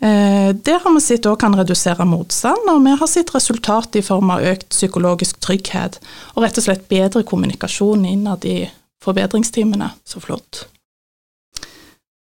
[0.05, 4.35] det har vi sett òg kan redusere motstand, og vi har sett resultat i form
[4.35, 5.97] av økt psykologisk trygghet
[6.35, 8.59] og rett og slett bedre kommunikasjon innad i
[9.05, 9.89] forbedringsteamene.
[10.05, 10.67] Så flott.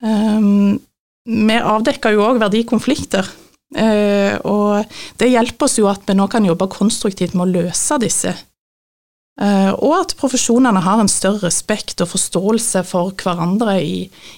[0.04, 0.80] Um,
[1.24, 3.28] vi avdekker jo òg verdikonflikter,
[3.80, 4.84] eh, og
[5.20, 8.34] det hjelper oss jo at vi nå kan jobbe konstruktivt med å løse disse.
[9.34, 13.96] Eh, og at profesjonene har en større respekt og forståelse for hverandre i,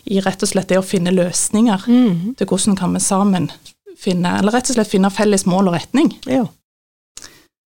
[0.09, 2.14] i rett og slett det å finne løsninger mm.
[2.38, 3.50] til hvordan kan vi sammen
[4.00, 6.14] finne, eller rett og slett finne felles mål og retning.
[6.24, 6.46] Ja.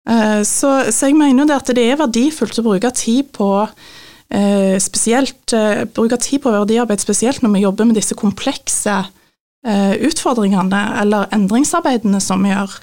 [0.10, 3.52] Eh, Så, så jeg mener jo det at det er verdifullt å bruke tid på
[3.62, 5.54] eh, spesielt,
[5.94, 12.22] bruke tid på verdiarbeid, spesielt når vi jobber med disse komplekse eh, utfordringene eller endringsarbeidene
[12.26, 12.80] som vi gjør.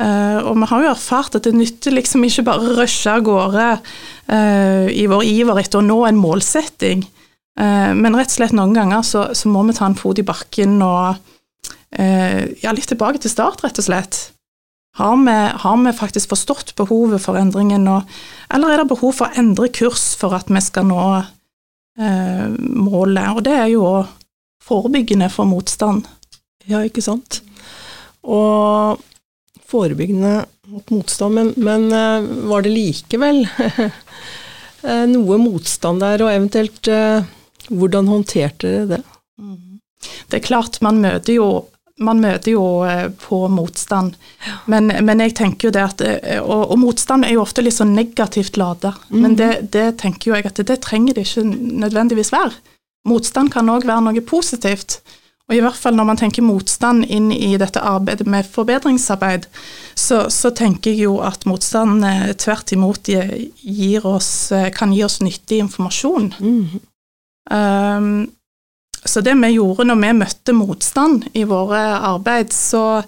[0.00, 3.24] Eh, og vi har jo erfart at det nytter liksom ikke bare å rushe av
[3.26, 7.02] gårde uh, i vår iver etter å nå en målsetting,
[7.60, 10.26] uh, men rett og slett noen ganger så, så må vi ta en fot i
[10.26, 11.26] bakken og
[11.90, 14.18] ja, litt tilbake til start, rett og slett.
[14.94, 17.96] Har vi, har vi faktisk forstått behovet for endringen nå,
[18.54, 21.02] eller er det behov for å endre kurs for at vi skal nå
[21.98, 23.26] målet?
[23.34, 23.82] Og det er jo
[24.62, 26.06] forebyggende for motstand.
[26.70, 27.40] Ja, ikke sant.
[28.22, 29.02] Og
[29.70, 33.42] forebyggende mot motstand, men, men eh, var det likevel
[34.82, 37.26] eh, noe motstand der, og eventuelt eh,
[37.70, 39.02] hvordan håndterte dere det?
[40.30, 41.48] Det er klart, man møter jo,
[42.00, 42.64] man møter jo
[43.20, 44.14] på motstand,
[44.70, 46.04] men, men jeg tenker jo det at
[46.40, 50.38] Og, og motstand er jo ofte litt sånn negativt lada, men det, det tenker jo
[50.38, 52.54] jeg at det trenger det ikke nødvendigvis være.
[53.10, 55.00] Motstand kan òg være noe positivt.
[55.50, 59.48] Og i hvert fall når man tenker motstand inn i dette arbeidet med forbedringsarbeid,
[59.98, 63.10] så, så tenker jeg jo at motstand eh, tvert imot
[64.06, 66.30] oss, eh, kan gi oss nyttig informasjon.
[66.38, 66.78] Mm.
[67.50, 68.12] Um,
[69.04, 71.80] så det vi gjorde når vi møtte motstand i våre
[72.12, 73.02] arbeid, så,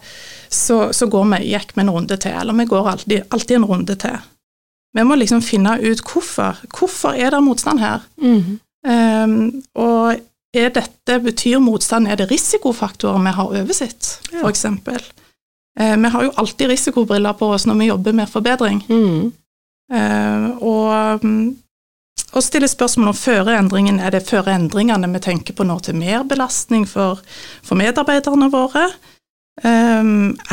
[0.49, 3.69] så, så går vi, gikk vi en runde til, eller vi går alltid, alltid en
[3.71, 4.19] runde til.
[4.93, 6.59] Vi må liksom finne ut hvorfor.
[6.75, 8.03] Hvorfor er det motstand her?
[8.19, 8.59] Mm.
[8.83, 10.19] Um, og
[10.53, 14.49] er dette, betyr motstand, er det risikofaktorer vi har oversett, Ja.
[14.49, 15.01] eksempel?
[15.81, 18.83] Eh, vi har jo alltid risikobriller på oss når vi jobber med forbedring.
[18.89, 19.33] Mm.
[19.93, 21.57] Eh, og, mm,
[22.33, 24.01] og stille spørsmål om føreendringen.
[24.01, 27.21] er det føreendringene vi tenker på nå til merbelastning for,
[27.63, 28.91] for medarbeiderne våre?
[29.65, 30.05] Eh,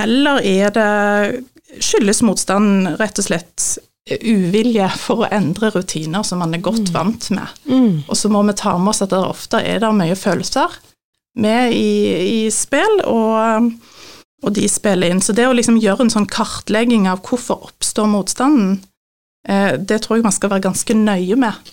[0.04, 1.44] eller er det,
[1.80, 3.78] skyldes motstand rett og slett
[4.18, 7.58] uvilje for å endre rutiner som man er godt vant med?
[7.70, 8.04] Mm.
[8.08, 10.80] Og så må vi ta med oss at det ofte er der mye følelser
[11.40, 13.70] med i, i spill, og,
[14.44, 15.22] og de spiller inn.
[15.24, 18.80] Så det å liksom gjøre en sånn kartlegging av hvorfor oppstår motstanden,
[19.48, 21.72] eh, det tror jeg man skal være ganske nøye med.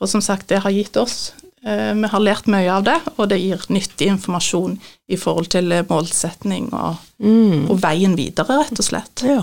[0.00, 1.34] Og som sagt, det har gitt oss.
[1.62, 4.78] Eh, vi har lært mye av det, og det gir nyttig informasjon
[5.12, 7.68] i forhold til målsetning og, mm.
[7.68, 9.26] og veien videre, rett og slett.
[9.28, 9.42] Ja.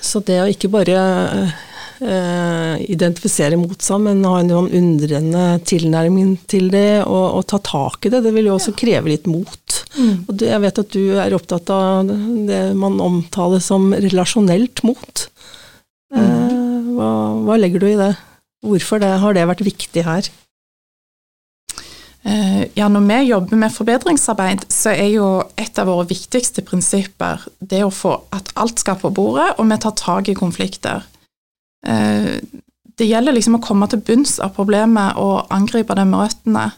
[0.00, 0.98] Så det å ikke bare
[2.00, 8.06] eh, identifisere motstand, men ha en sånn undrende tilnærming til det, og, og ta tak
[8.06, 9.80] i det, det vil jo også kreve litt mot.
[10.28, 12.12] Og du, jeg vet at du er opptatt av
[12.48, 15.26] det man omtaler som relasjonelt mot.
[16.14, 16.58] Eh,
[16.94, 17.10] hva,
[17.46, 18.12] hva legger du i det?
[18.66, 20.30] Hvorfor det, har det vært viktig her?
[22.24, 27.44] Eh, Ja, når vi jobber med forbedringsarbeid, så er jo et av våre viktigste prinsipper
[27.60, 31.04] det å få at alt skal på bordet, og vi tar tak i konflikter.
[31.86, 32.40] Eh,
[32.98, 36.72] Det gjelder liksom å komme til bunns av problemet og angripe det med røttene.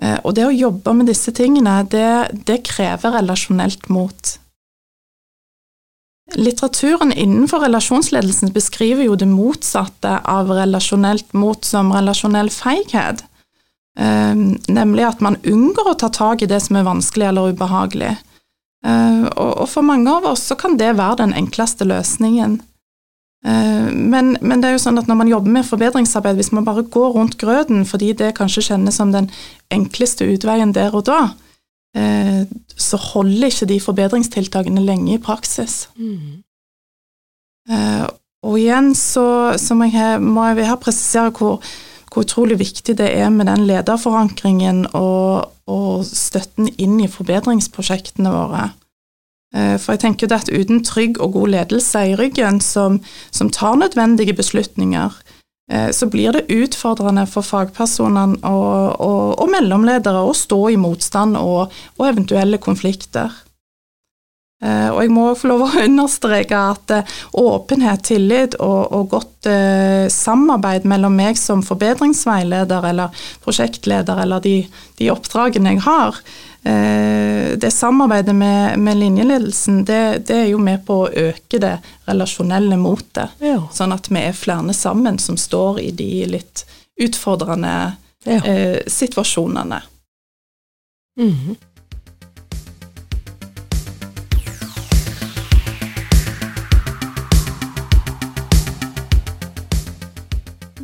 [0.00, 4.38] Eh, Og det å jobbe med disse tingene, det, det krever relasjonelt mot.
[6.34, 13.24] Litteraturen innenfor relasjonsledelsen beskriver jo det motsatte av relasjonelt mot som relasjonell feighet.
[13.98, 14.34] Eh,
[14.72, 18.14] nemlig at man unngår å ta tak i det som er vanskelig eller ubehagelig.
[18.86, 22.60] Eh, og, og for mange av oss så kan det være den enkleste løsningen.
[23.44, 26.66] Eh, men, men det er jo sånn at når man jobber med forbedringsarbeid, hvis man
[26.66, 29.30] bare går rundt grøten fordi det kanskje kjennes som den
[29.74, 31.20] enkleste utveien der og da,
[31.98, 32.42] eh,
[32.78, 35.86] så holder ikke de forbedringstiltakene lenge i praksis.
[37.70, 38.04] Eh,
[38.42, 41.62] og igjen så, så må, jeg, må jeg her presisere hvor,
[42.12, 48.70] hvor utrolig viktig det er med den lederforankringen og, og støtten inn i forbedringsprosjektene våre.
[49.56, 53.50] Eh, For jeg tenker det at uten trygg og god ledelse i ryggen som, som
[53.52, 55.16] tar nødvendige beslutninger,
[55.72, 61.40] eh, så blir det utfordrende for fagpersonene og, og, og mellomledere å stå i motstand
[61.40, 63.32] og, og eventuelle konflikter.
[64.62, 69.50] Eh, og jeg må få lov å understreke at eh, åpenhet, tillit og, og godt
[69.50, 74.56] eh, samarbeid mellom meg som forbedringsveileder eller prosjektleder eller de,
[75.00, 76.20] de oppdragene jeg har,
[76.62, 81.74] eh, det samarbeidet med, med linjeledelsen, det, det, er jo med på å øke det
[82.06, 83.34] relasjonelle motet.
[83.42, 83.64] Ja.
[83.74, 86.62] Sånn at vi er flere sammen som står i de litt
[87.02, 87.74] utfordrende
[88.28, 88.38] ja.
[88.38, 89.82] eh, situasjonene.
[91.18, 91.56] Mm -hmm.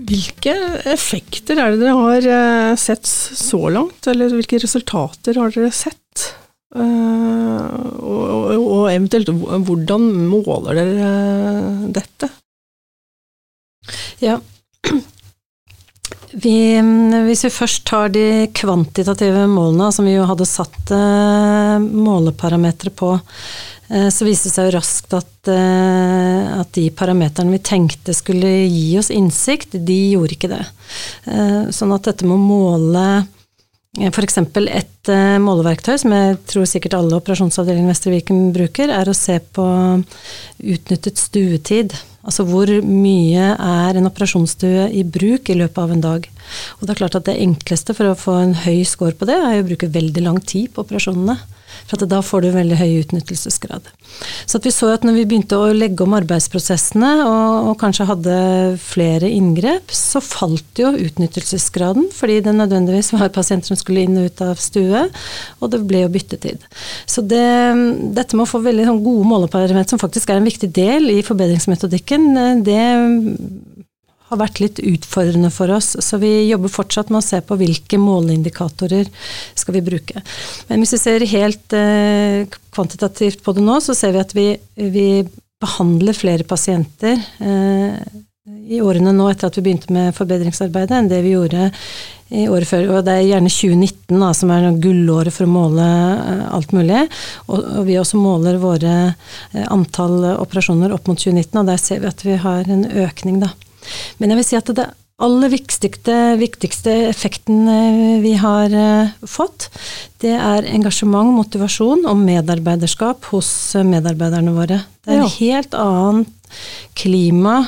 [0.09, 0.55] Hvilke
[0.89, 6.29] effekter er det dere har eh, sett så langt, eller hvilke resultater har dere sett?
[6.75, 9.29] Eh, og, og eventuelt
[9.69, 11.11] hvordan måler dere
[11.93, 12.31] dette?
[14.25, 14.39] Ja,
[16.33, 16.57] vi,
[17.29, 23.17] hvis vi først tar de kvantitative målene, som vi jo hadde satt eh, måleparametere på,
[23.19, 28.51] Eh, så viste det seg jo raskt at, eh, at, de parameterne vi tenkte skulle
[28.69, 30.65] gi oss innsikt, de gjorde ikke det.
[31.33, 33.09] Eh, sånn at dette med å måle
[33.99, 34.37] f.eks.
[34.69, 35.11] et
[35.43, 39.65] måleverktøy, som jeg tror sikkert alle operasjonsavdelingene i Vestre Viken bruker, er å se på
[40.61, 41.97] utnyttet stuetid.
[42.29, 46.29] Altså hvor mye er en operasjonsstue i bruk i løpet av en dag.
[46.79, 49.39] Og det er klart at det enkleste for å få en høy score på det,
[49.41, 51.39] er å bruke veldig lang tid på operasjonene.
[51.89, 53.87] For da får du veldig høy utnyttelsesgrad.
[54.49, 58.37] Så vi så at når vi begynte å legge om arbeidsprosessene og, og, kanskje hadde
[58.83, 64.29] flere inngrep, så falt jo utnyttelsesgraden, fordi det nødvendigvis var pasienter som skulle inn og
[64.29, 65.07] ut av stue,
[65.61, 66.65] og det ble jo byttetid.
[67.09, 67.47] Så det,
[68.17, 71.23] dette med å få veldig sånn gode måleparametere, som faktisk er en viktig del i
[71.27, 72.31] forbedringsmetodikken,
[72.67, 72.85] det
[74.29, 75.95] har vært litt utfordrende for oss.
[76.05, 79.11] Så vi jobber fortsatt med å se på hvilke måleindikatorer
[79.59, 80.23] skal vi bruke.
[80.69, 84.49] Men hvis vi ser helt eh, kvantitativt på det nå, så ser vi at vi,
[84.77, 85.09] vi
[85.59, 87.97] behandler flere pasienter eh,
[88.69, 91.71] i årene nå etter at vi begynte med forbedringsarbeidet, enn det vi gjorde
[92.29, 92.89] i året før.
[92.93, 97.07] Og det er gjerne 2019 da, som er gullåret for å måle eh, alt mulig.
[97.47, 102.05] Og, og, vi også måler våre eh, antall operasjoner opp mot 2019, og der ser
[102.05, 103.53] vi at vi har en økning, da.
[104.19, 109.69] Men jeg vil si at det aller viktigste, viktigste effekten eh, vi har eh, fått,
[110.23, 114.83] det er engasjement, motivasjon og medarbeiderskap hos eh, medarbeiderne våre.
[115.03, 116.35] Det er et helt annet
[116.97, 117.59] klima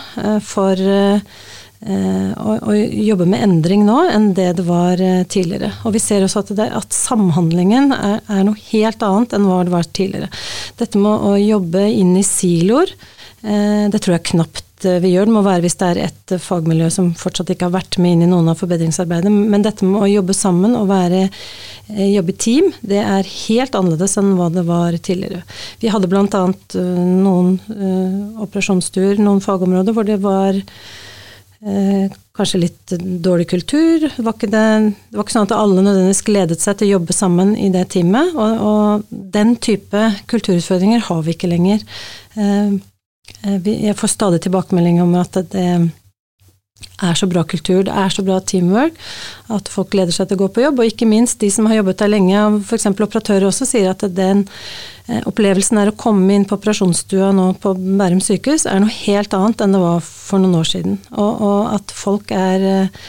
[0.40, 5.68] for å, å, jobbe med endring nå enn det det var tidligere.
[5.84, 9.60] Og vi ser også at, det, at samhandlingen er, er, noe helt annet enn hva
[9.68, 10.32] det var tidligere.
[10.80, 12.92] Dette med å jobbe inn i siloer,
[13.44, 16.88] det tror jeg knapt vi gjør, det må være hvis det er et eh, fagmiljø
[16.94, 19.32] som fortsatt ikke har vært med inn i noen av forbedringsarbeidet.
[19.32, 21.26] Men dette med å jobbe sammen og være,
[21.92, 25.44] eh, jobbe i team, det er helt annerledes enn hva det var tidligere.
[25.82, 26.42] Vi hadde bl.a.
[26.80, 27.54] noen
[28.40, 30.58] operasjonsstuer, noen fagområder hvor det var
[32.40, 34.06] kanskje litt dårlig kultur.
[34.08, 37.16] Det var, det, det var, ikke sånn at alle nødvendigvis gledet seg til å jobbe
[37.16, 38.32] sammen i det teamet.
[38.32, 41.84] Og, og den type kulturutfordringer har vi ikke lenger.
[42.40, 42.78] Eh,
[43.40, 45.64] jeg får stadig tilbakemelding om at det
[47.00, 48.96] er så bra kultur, det er så bra teamwork,
[49.52, 50.80] at folk gleder seg til å gå på jobb.
[50.80, 52.88] Og ikke minst de som har jobbet der lenge, f.eks.
[52.92, 54.44] operatører også, sier at den
[55.08, 59.36] eh, opplevelsen er å komme inn på operasjonsstua nå på Bærum sykehus, er noe helt
[59.36, 60.98] annet enn det var for noen år siden.
[61.16, 63.06] Og, og at folk er eh,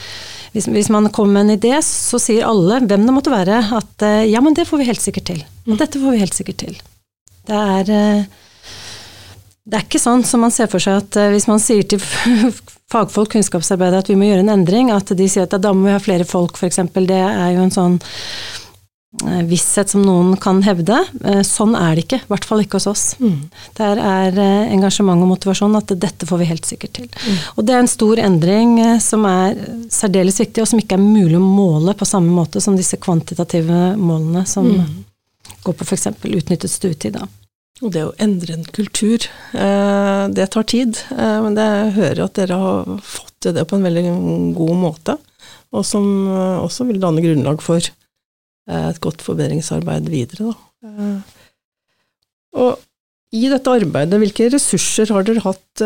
[0.51, 4.03] hvis, hvis, man kommer med en idé, så sier alle, hvem det måtte være, at
[4.27, 5.45] ja, men det får vi helt sikkert til.
[5.69, 6.73] Og dette får vi helt sikkert til.
[7.47, 8.25] Det er
[9.61, 12.01] det er ikke sånn som man ser for seg at eh, hvis man sier til
[12.91, 15.93] fagfolk, kunnskapsarbeidere, at vi må gjøre en endring, at de sier at da må vi
[15.93, 16.81] ha flere folk, f.eks.
[16.97, 20.97] Det er jo en sånn eh, visshet som noen kan hevde.
[21.21, 23.03] Eh, sånn er det ikke, i hvert fall ikke hos oss.
[23.21, 23.35] Mm.
[23.77, 24.39] Der er
[24.73, 27.11] engasjement og motivasjon at dette får vi helt sikkert til.
[27.21, 27.37] Mm.
[27.53, 29.61] Og det er en stor endring som er
[29.93, 33.93] særdeles viktig, og som ikke er mulig å måle på samme måte som disse kvantitative
[33.93, 34.89] målene som mm.
[35.69, 36.09] går på f.eks.
[36.17, 37.21] utnyttet stuetid.
[37.21, 37.29] Da.
[37.81, 39.25] Og det å endre en kultur,
[39.57, 40.99] eh, det tar tid.
[41.15, 44.05] Eh, men jeg hører at dere har fått til det på en veldig
[44.57, 45.17] god måte,
[45.73, 47.81] og som eh, også vil danne grunnlag for
[48.71, 50.53] et godt forbedringsarbeid videre.
[52.53, 52.77] Og
[53.35, 55.81] i dette arbeidet, hvilke ressurser har dere hatt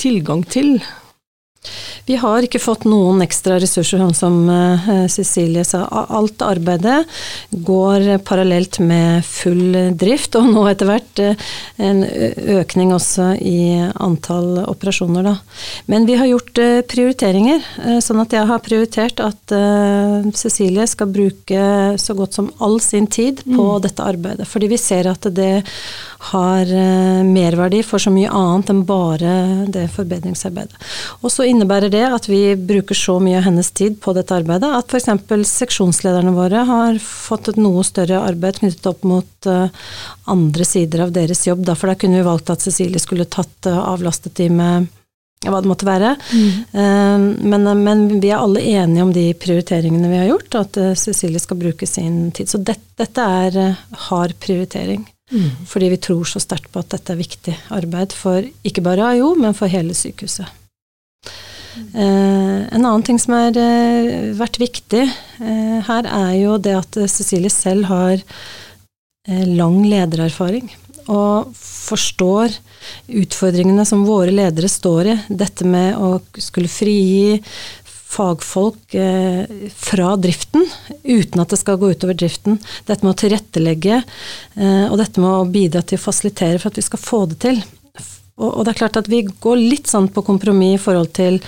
[0.00, 0.78] tilgang til?
[2.04, 5.84] Vi har ikke fått noen ekstra ressurser, sånn som uh, Cecilie sa.
[6.10, 7.04] Alt arbeidet
[7.50, 12.02] går parallelt med full drift, og nå etter hvert uh, en
[12.58, 15.36] økning også i antall operasjoner, da.
[15.86, 17.62] Men vi har gjort uh, prioriteringer,
[18.02, 19.52] sånn at jeg har prioritert at
[20.36, 21.62] Cecilie skal bruke
[22.00, 23.82] så godt som all sin tid på mm.
[23.84, 24.48] dette arbeidet.
[24.48, 25.64] Fordi vi ser at det
[26.32, 26.70] har
[27.26, 29.32] merverdi for så mye annet enn bare
[29.74, 30.76] det forbedringsarbeidet.
[31.22, 34.70] Og så innebærer det at vi bruker så mye av hennes tid på dette arbeidet
[34.74, 35.10] at f.eks.
[35.50, 39.68] seksjonslederne våre har fått et noe større arbeid knyttet opp mot uh,
[40.32, 41.64] andre sider av deres jobb.
[41.66, 44.90] Derfor for da kunne vi valgt at Cecilie skulle tatt uh, avlastet de med
[45.42, 46.12] hva det måtte være.
[46.30, 46.50] Mm.
[46.74, 51.42] Uh, men, men, vi er alle enige om de prioriteringene vi har gjort, at Cecilie
[51.42, 52.50] skal bruke sin tid.
[52.50, 53.76] Så det, dette er
[54.08, 55.04] hard prioritering.
[55.32, 55.66] Mm.
[55.66, 59.32] Fordi vi tror så sterkt på at dette er viktig arbeid for ikke bare AIO,
[59.40, 60.61] men for hele sykehuset.
[61.76, 66.98] Eh, en annen ting som har eh, vært viktig eh, her, er jo det at
[67.08, 68.24] Cecilie selv har
[69.46, 70.66] lang ledererfaring.
[71.12, 72.56] Og forstår
[73.22, 75.14] utfordringene som våre ledere står i.
[75.28, 77.38] Dette med å skulle frigi
[78.12, 78.96] fagfolk
[79.78, 80.66] fra driften,
[81.06, 82.58] uten at det skal gå utover driften.
[82.88, 84.02] Dette med å tilrettelegge,
[84.90, 87.62] og dette med å bidra til å fasilitere for at vi skal få det til.
[88.40, 91.40] Og, og, det er klart at vi går litt sånn på kompromiss i forhold til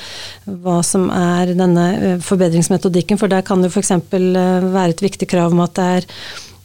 [0.44, 3.94] hva som er denne eh, forbedringsmetodikken, for der kan det f.eks.
[3.94, 6.10] Eh, være et viktig krav om at det er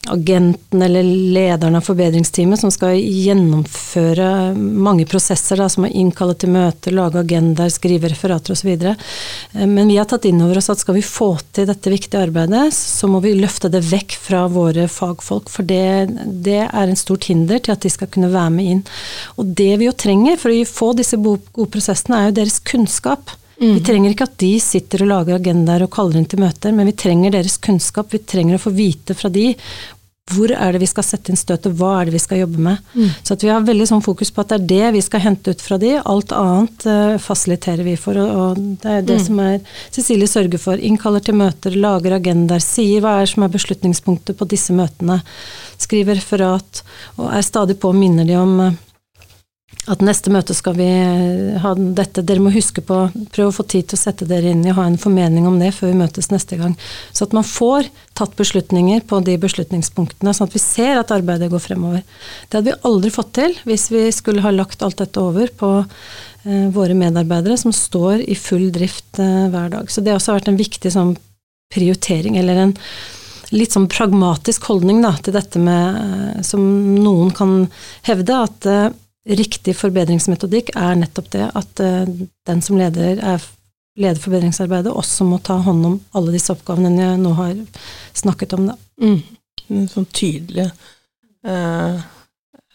[0.08, 6.54] agenten eller lederen av forbedringsteamet som skal gjennomføre mange prosesser, da, som å innkalle til
[6.54, 8.70] møter, lage agendaer, skrive referater osv.
[8.72, 12.24] Eh, men vi har tatt inn over oss at skal vi få til dette viktige
[12.30, 15.52] arbeidet, så må vi løfte det vekk fra våre fagfolk.
[15.52, 16.10] For det,
[16.48, 18.86] det er en stort hinder til at de skal kunne være med inn.
[19.38, 23.36] Og det vi jo trenger for å få disse gode prosessene, er jo deres kunnskap.
[23.60, 23.74] Mm.
[23.76, 26.88] Vi trenger ikke at de sitter og lager agendaer og kaller inn til møter, men
[26.88, 28.14] vi trenger deres kunnskap.
[28.14, 29.52] Vi trenger å få vite fra de
[30.30, 32.82] hvor er det vi skal sette inn støtet, hva er det vi skal jobbe med.
[32.94, 33.14] Mm.
[33.26, 35.54] Så at vi har veldig sånn fokus på at det er det vi skal hente
[35.54, 38.20] ut fra de, alt annet uh, fasiliterer vi for.
[38.22, 39.24] Og, og det er det mm.
[39.26, 39.58] som er
[39.96, 40.82] Cecilie sørger for.
[40.90, 45.22] Innkaller til møter, lager agendaer, sier hva er som er beslutningspunktet på disse møtene.
[45.82, 46.84] Skriver referat
[47.18, 48.78] og er stadig på og minner de om uh,
[49.90, 53.02] at neste møte skal vi eh, ha dette, dere må huske på,
[53.34, 55.58] prøve å få tid til å sette dere inn i og ha en formening om
[55.62, 56.76] det før vi møtes neste gang.
[57.16, 61.50] Så at man får tatt beslutninger på de beslutningspunktene, sånn at vi ser at arbeidet
[61.52, 62.06] går fremover.
[62.48, 65.72] Det hadde vi aldri fått til hvis vi skulle ha lagt alt dette over på
[65.82, 69.90] eh, våre medarbeidere som står i full drift eh, hver dag.
[69.90, 71.16] Så det har også vært en viktig sånn
[71.74, 72.78] prioritering, eller en
[73.56, 76.62] litt sånn pragmatisk holdning da, til dette med, eh, som
[77.02, 77.64] noen kan
[78.06, 78.90] hevde, at eh,
[79.28, 82.06] riktig forbedringsmetodikk er nettopp det at uh,
[82.48, 83.44] den som leder, er,
[84.00, 87.58] leder forbedringsarbeidet, også må ta hånd om alle disse oppgavene jeg nå har
[88.18, 88.72] snakket om.
[88.72, 88.78] Da.
[89.04, 89.86] Mm.
[89.92, 90.70] Sånn tydelig
[91.46, 92.00] uh,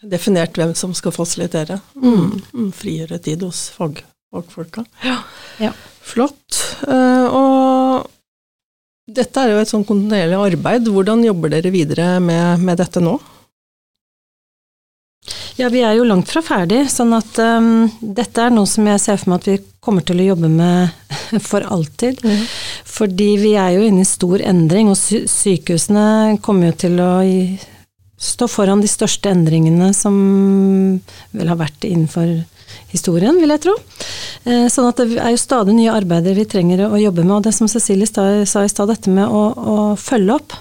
[0.05, 1.79] definert hvem som skal fasilitere.
[1.97, 2.41] Mm.
[2.53, 2.71] Mm.
[2.75, 4.85] Frigjøre tid hos fag, fagfolka.
[5.05, 5.19] Ja.
[5.61, 5.73] ja.
[6.05, 6.61] Flott.
[6.85, 8.11] Uh, og
[9.05, 10.89] dette er jo et sånn kontinuerlig arbeid.
[10.89, 13.17] Hvordan jobber dere videre med, med dette nå?
[15.55, 18.99] Ja, vi er jo langt fra ferdig, sånn at um, dette er noe som jeg
[18.99, 21.13] ser for meg at vi kommer til å jobbe med
[21.49, 22.19] for alltid.
[22.25, 22.41] Mm.
[22.95, 27.13] Fordi vi er jo inne i stor endring, og sy sykehusene kommer jo til å
[28.25, 30.17] stå foran de største endringene som
[31.35, 32.35] vel har vært innenfor
[32.95, 33.75] historien, vil jeg tro.
[34.45, 37.39] Eh, sånn at det er jo stadig nye arbeider vi trenger å jobbe med.
[37.39, 40.53] Og det som Cecilie sa i stad, dette med å, å, følge opp,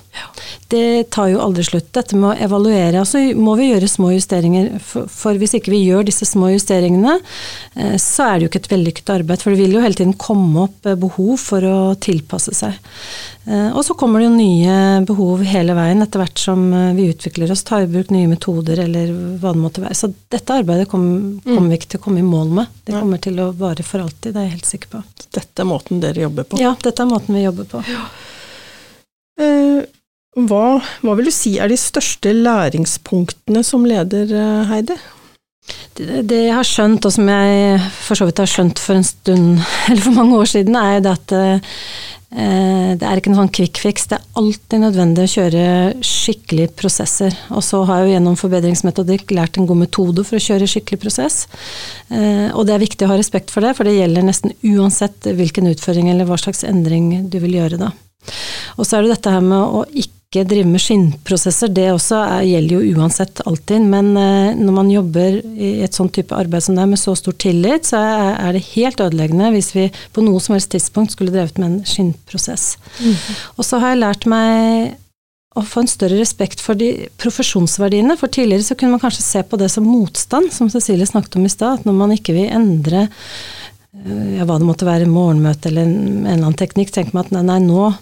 [0.73, 1.91] det tar jo aldri slutt.
[1.93, 3.03] Dette med å evaluere.
[3.03, 4.73] altså så må vi gjøre små justeringer.
[4.81, 7.19] For, for, hvis ikke vi gjør disse små justeringene,
[7.77, 9.45] eh, så er det jo ikke et vellykket arbeid.
[9.45, 12.81] For det vil jo hele tiden komme opp eh, behov for å tilpasse seg.
[13.45, 16.63] Og så kommer det jo nye behov hele veien etter hvert som
[16.97, 19.11] vi utvikler oss, tar i bruk nye metoder eller
[19.43, 19.99] hva det måtte være.
[19.99, 22.77] Så dette arbeidet kommer, kom vi ikke til å komme i mål med.
[22.85, 25.03] Det kommer til å vare for alltid, det er jeg helt sikker på.
[25.39, 26.61] Dette er måten dere jobber på?
[26.63, 27.83] Ja, dette er måten vi jobber på.
[27.91, 28.05] Ja.
[29.45, 29.83] Eh,
[30.35, 30.63] hva,
[31.03, 34.99] hva, vil du si er de største læringspunktene som leder, eh, Heidi?
[35.95, 39.07] Det, det, jeg har skjønt, og som jeg for så vidt har skjønt for en
[39.07, 41.77] stund, eller for mange år siden, er det at Eh,
[42.35, 44.09] det er ikke noen sånn quick fix.
[44.11, 45.65] Det er alltid nødvendig å kjøre
[46.03, 47.37] skikkelige prosesser.
[47.55, 51.03] Og så har jeg jo gjennom forbedringsmetodikk lært en god metode for å kjøre skikkelig
[51.05, 51.45] prosess.
[52.11, 55.31] Eh, og det er viktig å ha respekt for det, for det gjelder nesten uansett
[55.31, 57.93] hvilken utføring eller hva slags endring du vil gjøre da.
[58.79, 62.19] Og så er det dette her med å ikke ikke drive med skinnprosesser, det også
[62.19, 63.87] er, gjelder jo uansett alltid.
[63.93, 67.15] Men eh, når man jobber i et sånn type arbeid som det er, med så
[67.19, 71.15] stor tillit, så er, er, det helt ødeleggende hvis vi på noe som helst tidspunkt
[71.15, 72.75] skulle drevet med en skinnprosess.
[72.99, 73.17] Mm.
[73.57, 74.95] Og så har jeg lært meg
[75.55, 78.17] å få en større respekt for de profesjonsverdiene.
[78.19, 81.47] For tidligere så kunne man kanskje se på det som motstand, som Cecilie snakket om
[81.47, 81.79] i stad.
[81.79, 85.95] At når man ikke vil endre eh, ja, hva det måtte være, morgenmøte eller en,
[86.01, 87.93] en eller annen teknikk, tenker man at nei, nei nå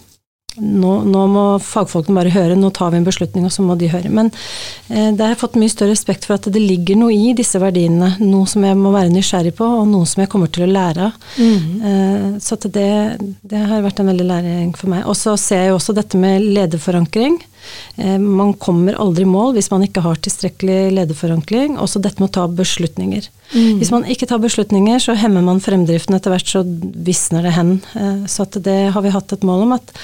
[0.57, 3.89] nå, nå, må fagfolkene bare høre, nå tar vi en beslutning, og så må de
[3.93, 4.11] høre.
[4.13, 4.29] Men
[4.89, 7.61] eh, det har jeg fått mye større respekt for at det ligger noe i disse
[7.63, 8.15] verdiene.
[8.21, 11.09] Noe som jeg må være nysgjerrig på, og noe som jeg kommer til å lære
[11.09, 11.31] av.
[11.39, 11.71] Mm.
[11.89, 12.91] Eh, så det,
[13.41, 15.07] det, har vært en veldig læring for meg.
[15.09, 17.41] Og så ser jeg jo også dette med lederforankring.
[17.97, 21.79] Eh, man kommer aldri i mål hvis man ikke har tilstrekkelig lederforankring.
[21.83, 23.29] Også dette med å ta beslutninger.
[23.53, 23.81] Mm.
[23.81, 26.17] Hvis man ikke tar beslutninger, så hemmer man fremdriften.
[26.17, 27.77] Etter hvert så visner det hen.
[27.99, 29.95] Eh, så det har vi hatt et mål om at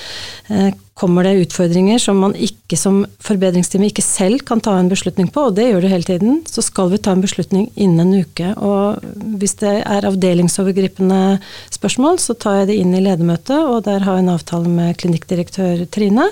[0.49, 5.29] eh, kommer det utfordringer som man ikke som forbedringsteam ikke selv kan ta en beslutning
[5.33, 8.25] på, og det gjør det hele tiden, så skal vi ta en beslutning innen en
[8.27, 8.51] uke.
[8.59, 9.05] Og
[9.39, 11.39] hvis det er avdelingsovergripende
[11.75, 14.99] spørsmål, så tar jeg det inn i ledermøtet, og der har jeg en avtale med
[14.99, 16.27] klinikkdirektør Trine,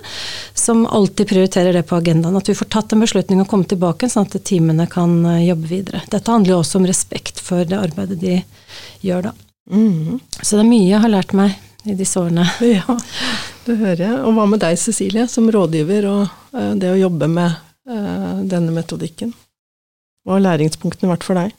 [0.59, 2.37] som alltid prioriterer det på agendaen.
[2.37, 5.71] At vi får tatt en beslutning og komme tilbake, sånn at teamene kan eh, jobbe
[5.71, 6.03] videre.
[6.11, 8.41] Dette handler jo også om respekt for det arbeidet de
[9.07, 9.37] gjør, da.
[9.71, 10.19] Mm.
[10.43, 11.57] Så det er mye jeg har lært meg
[11.87, 12.47] i disse årene.
[12.77, 12.99] Ja,
[13.67, 14.17] det hører jeg.
[14.23, 16.25] Og hva med deg, Cecilie, som rådgiver og
[16.55, 17.55] uh, det å jobbe med
[17.91, 19.33] uh, denne metodikken?
[20.27, 21.55] Hva har læringspunktene vært for deg?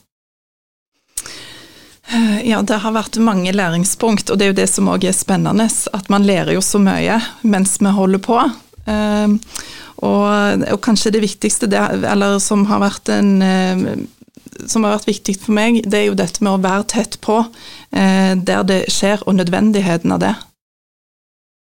[2.08, 5.16] Eh, ja, det har vært mange læringspunkt, og det er jo det som òg er
[5.16, 5.68] spennende.
[5.92, 8.38] At man lærer jo så mye mens vi holder på.
[8.88, 9.34] Og,
[10.08, 13.34] og, kanskje det viktigste, det, eller som har vært en
[14.66, 17.40] som har vært viktig for meg, det er jo dette med å være tett på
[17.42, 20.34] eh, der det skjer, og nødvendigheten av det.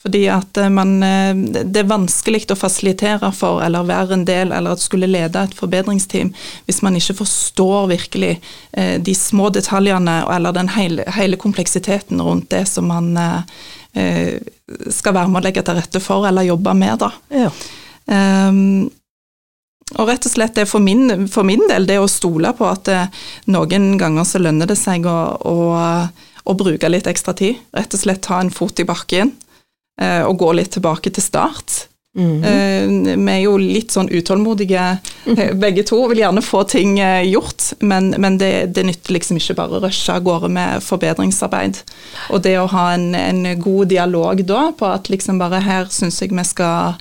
[0.01, 4.53] Fordi at eh, man eh, Det er vanskelig å fasilitere for eller være en del
[4.55, 6.31] eller at skulle lede et forbedringsteam
[6.67, 8.37] hvis man ikke forstår virkelig
[8.71, 13.11] eh, de små detaljene eller den hele, hele kompleksiteten rundt det som man
[14.93, 17.01] skal være med å legge til rette for eller jobbe med.
[17.01, 17.09] da.
[17.33, 17.49] Ja.
[18.05, 18.85] Um,
[19.97, 22.85] og rett og slett det for min, for min del, det å stole på at
[22.89, 23.01] det,
[23.49, 25.55] noen ganger så lønner det seg å, å,
[26.43, 27.57] å, bruke litt ekstra tid.
[27.75, 29.33] Rett og slett ta en fot i bakken
[30.01, 31.85] eh, og gå litt tilbake til start.
[32.17, 33.25] Mm -hmm.
[33.25, 38.15] vi er jo litt sånn utålmodige eh, begge to, vil gjerne få ting gjort, men,
[38.17, 41.77] men det, det, nytter liksom ikke bare å rushe av gårde med forbedringsarbeid.
[42.29, 46.21] Og det å ha en, en god dialog da på at liksom bare her syns
[46.21, 46.93] jeg vi skal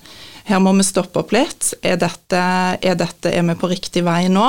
[0.49, 1.74] her må vi stoppe opp litt.
[1.84, 2.42] Er dette,
[2.80, 4.49] er dette er vi på riktig vei nå?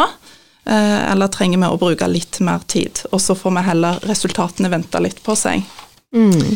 [0.69, 3.03] Eh, eller trenger vi å bruke litt mer tid?
[3.11, 5.65] Og så får vi heller resultatene vente litt på seg.
[6.15, 6.53] Mm.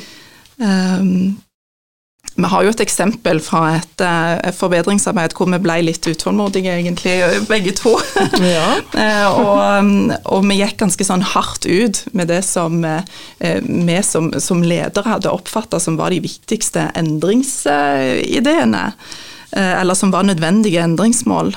[0.64, 1.10] Um,
[2.34, 7.18] vi har jo et eksempel fra et, et forbedringsarbeid hvor vi ble litt utålmodige, egentlig,
[7.50, 7.94] begge to.
[8.54, 8.80] Ja.
[9.30, 9.92] og,
[10.26, 15.34] og, vi gikk ganske sånn hardt ut med det som vi som, som ledere hadde
[15.34, 18.88] oppfatta som var de viktigste endringsideene.
[19.56, 21.54] Eh, eller som var nødvendige endringsmål.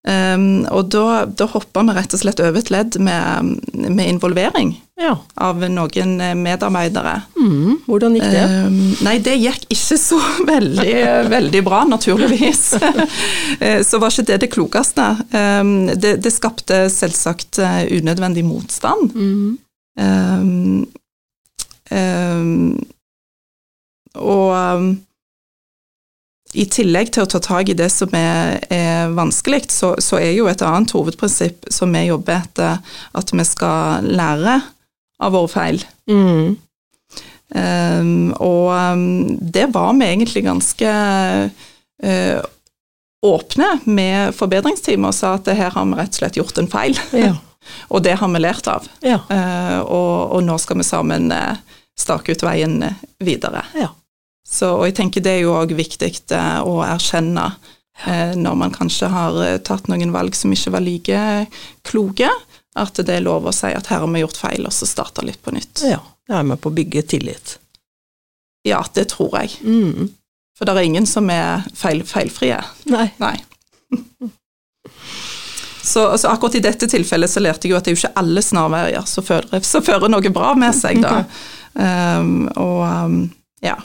[0.00, 4.70] Um, og da, da hoppa vi rett og slett over et ledd med, med involvering
[4.96, 5.10] ja.
[5.36, 7.18] av noen medarbeidere.
[7.36, 8.44] Mm, hvordan gikk det?
[8.48, 10.20] Um, nei, det gikk ikke så
[10.52, 10.94] veldig,
[11.34, 12.64] veldig bra, naturligvis.
[13.60, 15.04] Eh, så var ikke det det klokeste.
[15.34, 19.12] Um, det, det, skapte selvsagt eh, unødvendig motstand.
[19.12, 19.58] Mm.
[24.16, 24.94] og
[26.52, 30.32] i tillegg til å ta tak i det som er, er vanskelig, så, så, er
[30.34, 32.80] jo et annet hovedprinsipp som vi jobber etter,
[33.14, 34.56] at vi skal lære
[35.20, 35.84] av våre feil.
[36.10, 36.56] Mm.
[37.50, 42.40] Um, og um, det var vi egentlig ganske uh,
[43.26, 46.98] åpne med forbedringsteamet og sa at her har vi rett og slett gjort en feil.
[47.14, 47.34] Ja.
[47.92, 48.90] og det har vi lært av.
[49.06, 49.22] Ja.
[49.30, 51.58] Uh, og, og, nå skal vi sammen uh,
[51.98, 52.80] stake ut veien
[53.22, 53.66] videre.
[53.78, 53.92] Ja.
[54.46, 57.46] Så, og jeg tenker det er jo òg viktig eh, å erkjenne
[58.06, 61.24] eh, når man kanskje har eh, tatt noen valg som ikke var like
[61.86, 62.30] kloke,
[62.80, 65.26] at det er lov å si at her har vi gjort feil, og så starte
[65.26, 65.84] litt på nytt.
[65.86, 67.58] Ja, jeg er med på å bygge tillit.
[68.66, 69.54] Ja, det tror jeg.
[69.64, 70.10] Mm.
[70.58, 72.58] For det er ingen som er feil, feilfrie.
[72.92, 73.06] Nei.
[73.22, 73.36] Nei.
[75.82, 78.20] Så, altså, akkurat i dette tilfellet så lærte jeg jo at det er jo ikke
[78.20, 79.24] alle snarveier som
[79.86, 81.22] fører noe bra med seg, da.
[81.70, 83.18] Um, og um,
[83.62, 83.76] ja.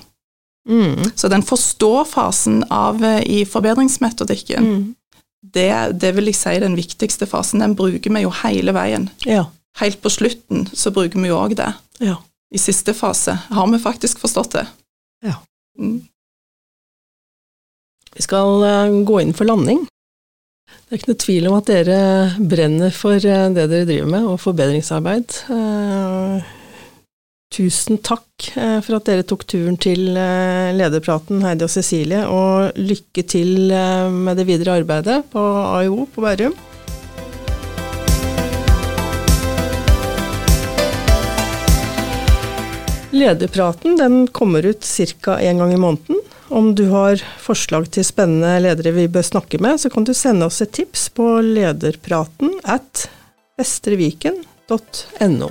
[0.70, 1.12] Mm.
[1.16, 4.96] Så den forstå-fasen av eh, i forbedringsmetodikken, mm.
[5.42, 5.70] det,
[6.02, 7.62] det, vil jeg si er den viktigste fasen.
[7.62, 9.10] Den bruker vi jo hele veien.
[9.26, 9.46] Ja.
[9.80, 11.72] Helt på slutten så bruker vi jo òg det.
[12.00, 12.18] Ja.
[12.54, 14.68] I siste fase har vi faktisk forstått det.
[15.26, 15.40] Ja.
[15.80, 16.00] Mm.
[18.16, 19.86] Vi skal eh, gå inn for landing.
[20.86, 22.00] Det er ikke noe tvil om at dere
[22.40, 25.42] brenner for eh, det dere driver med, og forbedringsarbeid.
[27.46, 28.52] Eh, tusen takk
[28.84, 33.72] for at dere tok turen til lederpraten, Heidi og Cecilie, og lykke til
[34.12, 35.40] med det videre arbeidet på
[35.80, 36.56] AIO på Bærum.
[43.16, 45.40] Lederpraten den kommer ut ca.
[45.40, 46.20] én gang i måneden.
[46.48, 50.46] Om du har forslag til spennende ledere vi bør snakke med, så kan du sende
[50.46, 53.08] oss et tips på lederpraten at
[53.58, 55.50] vestreviken.no.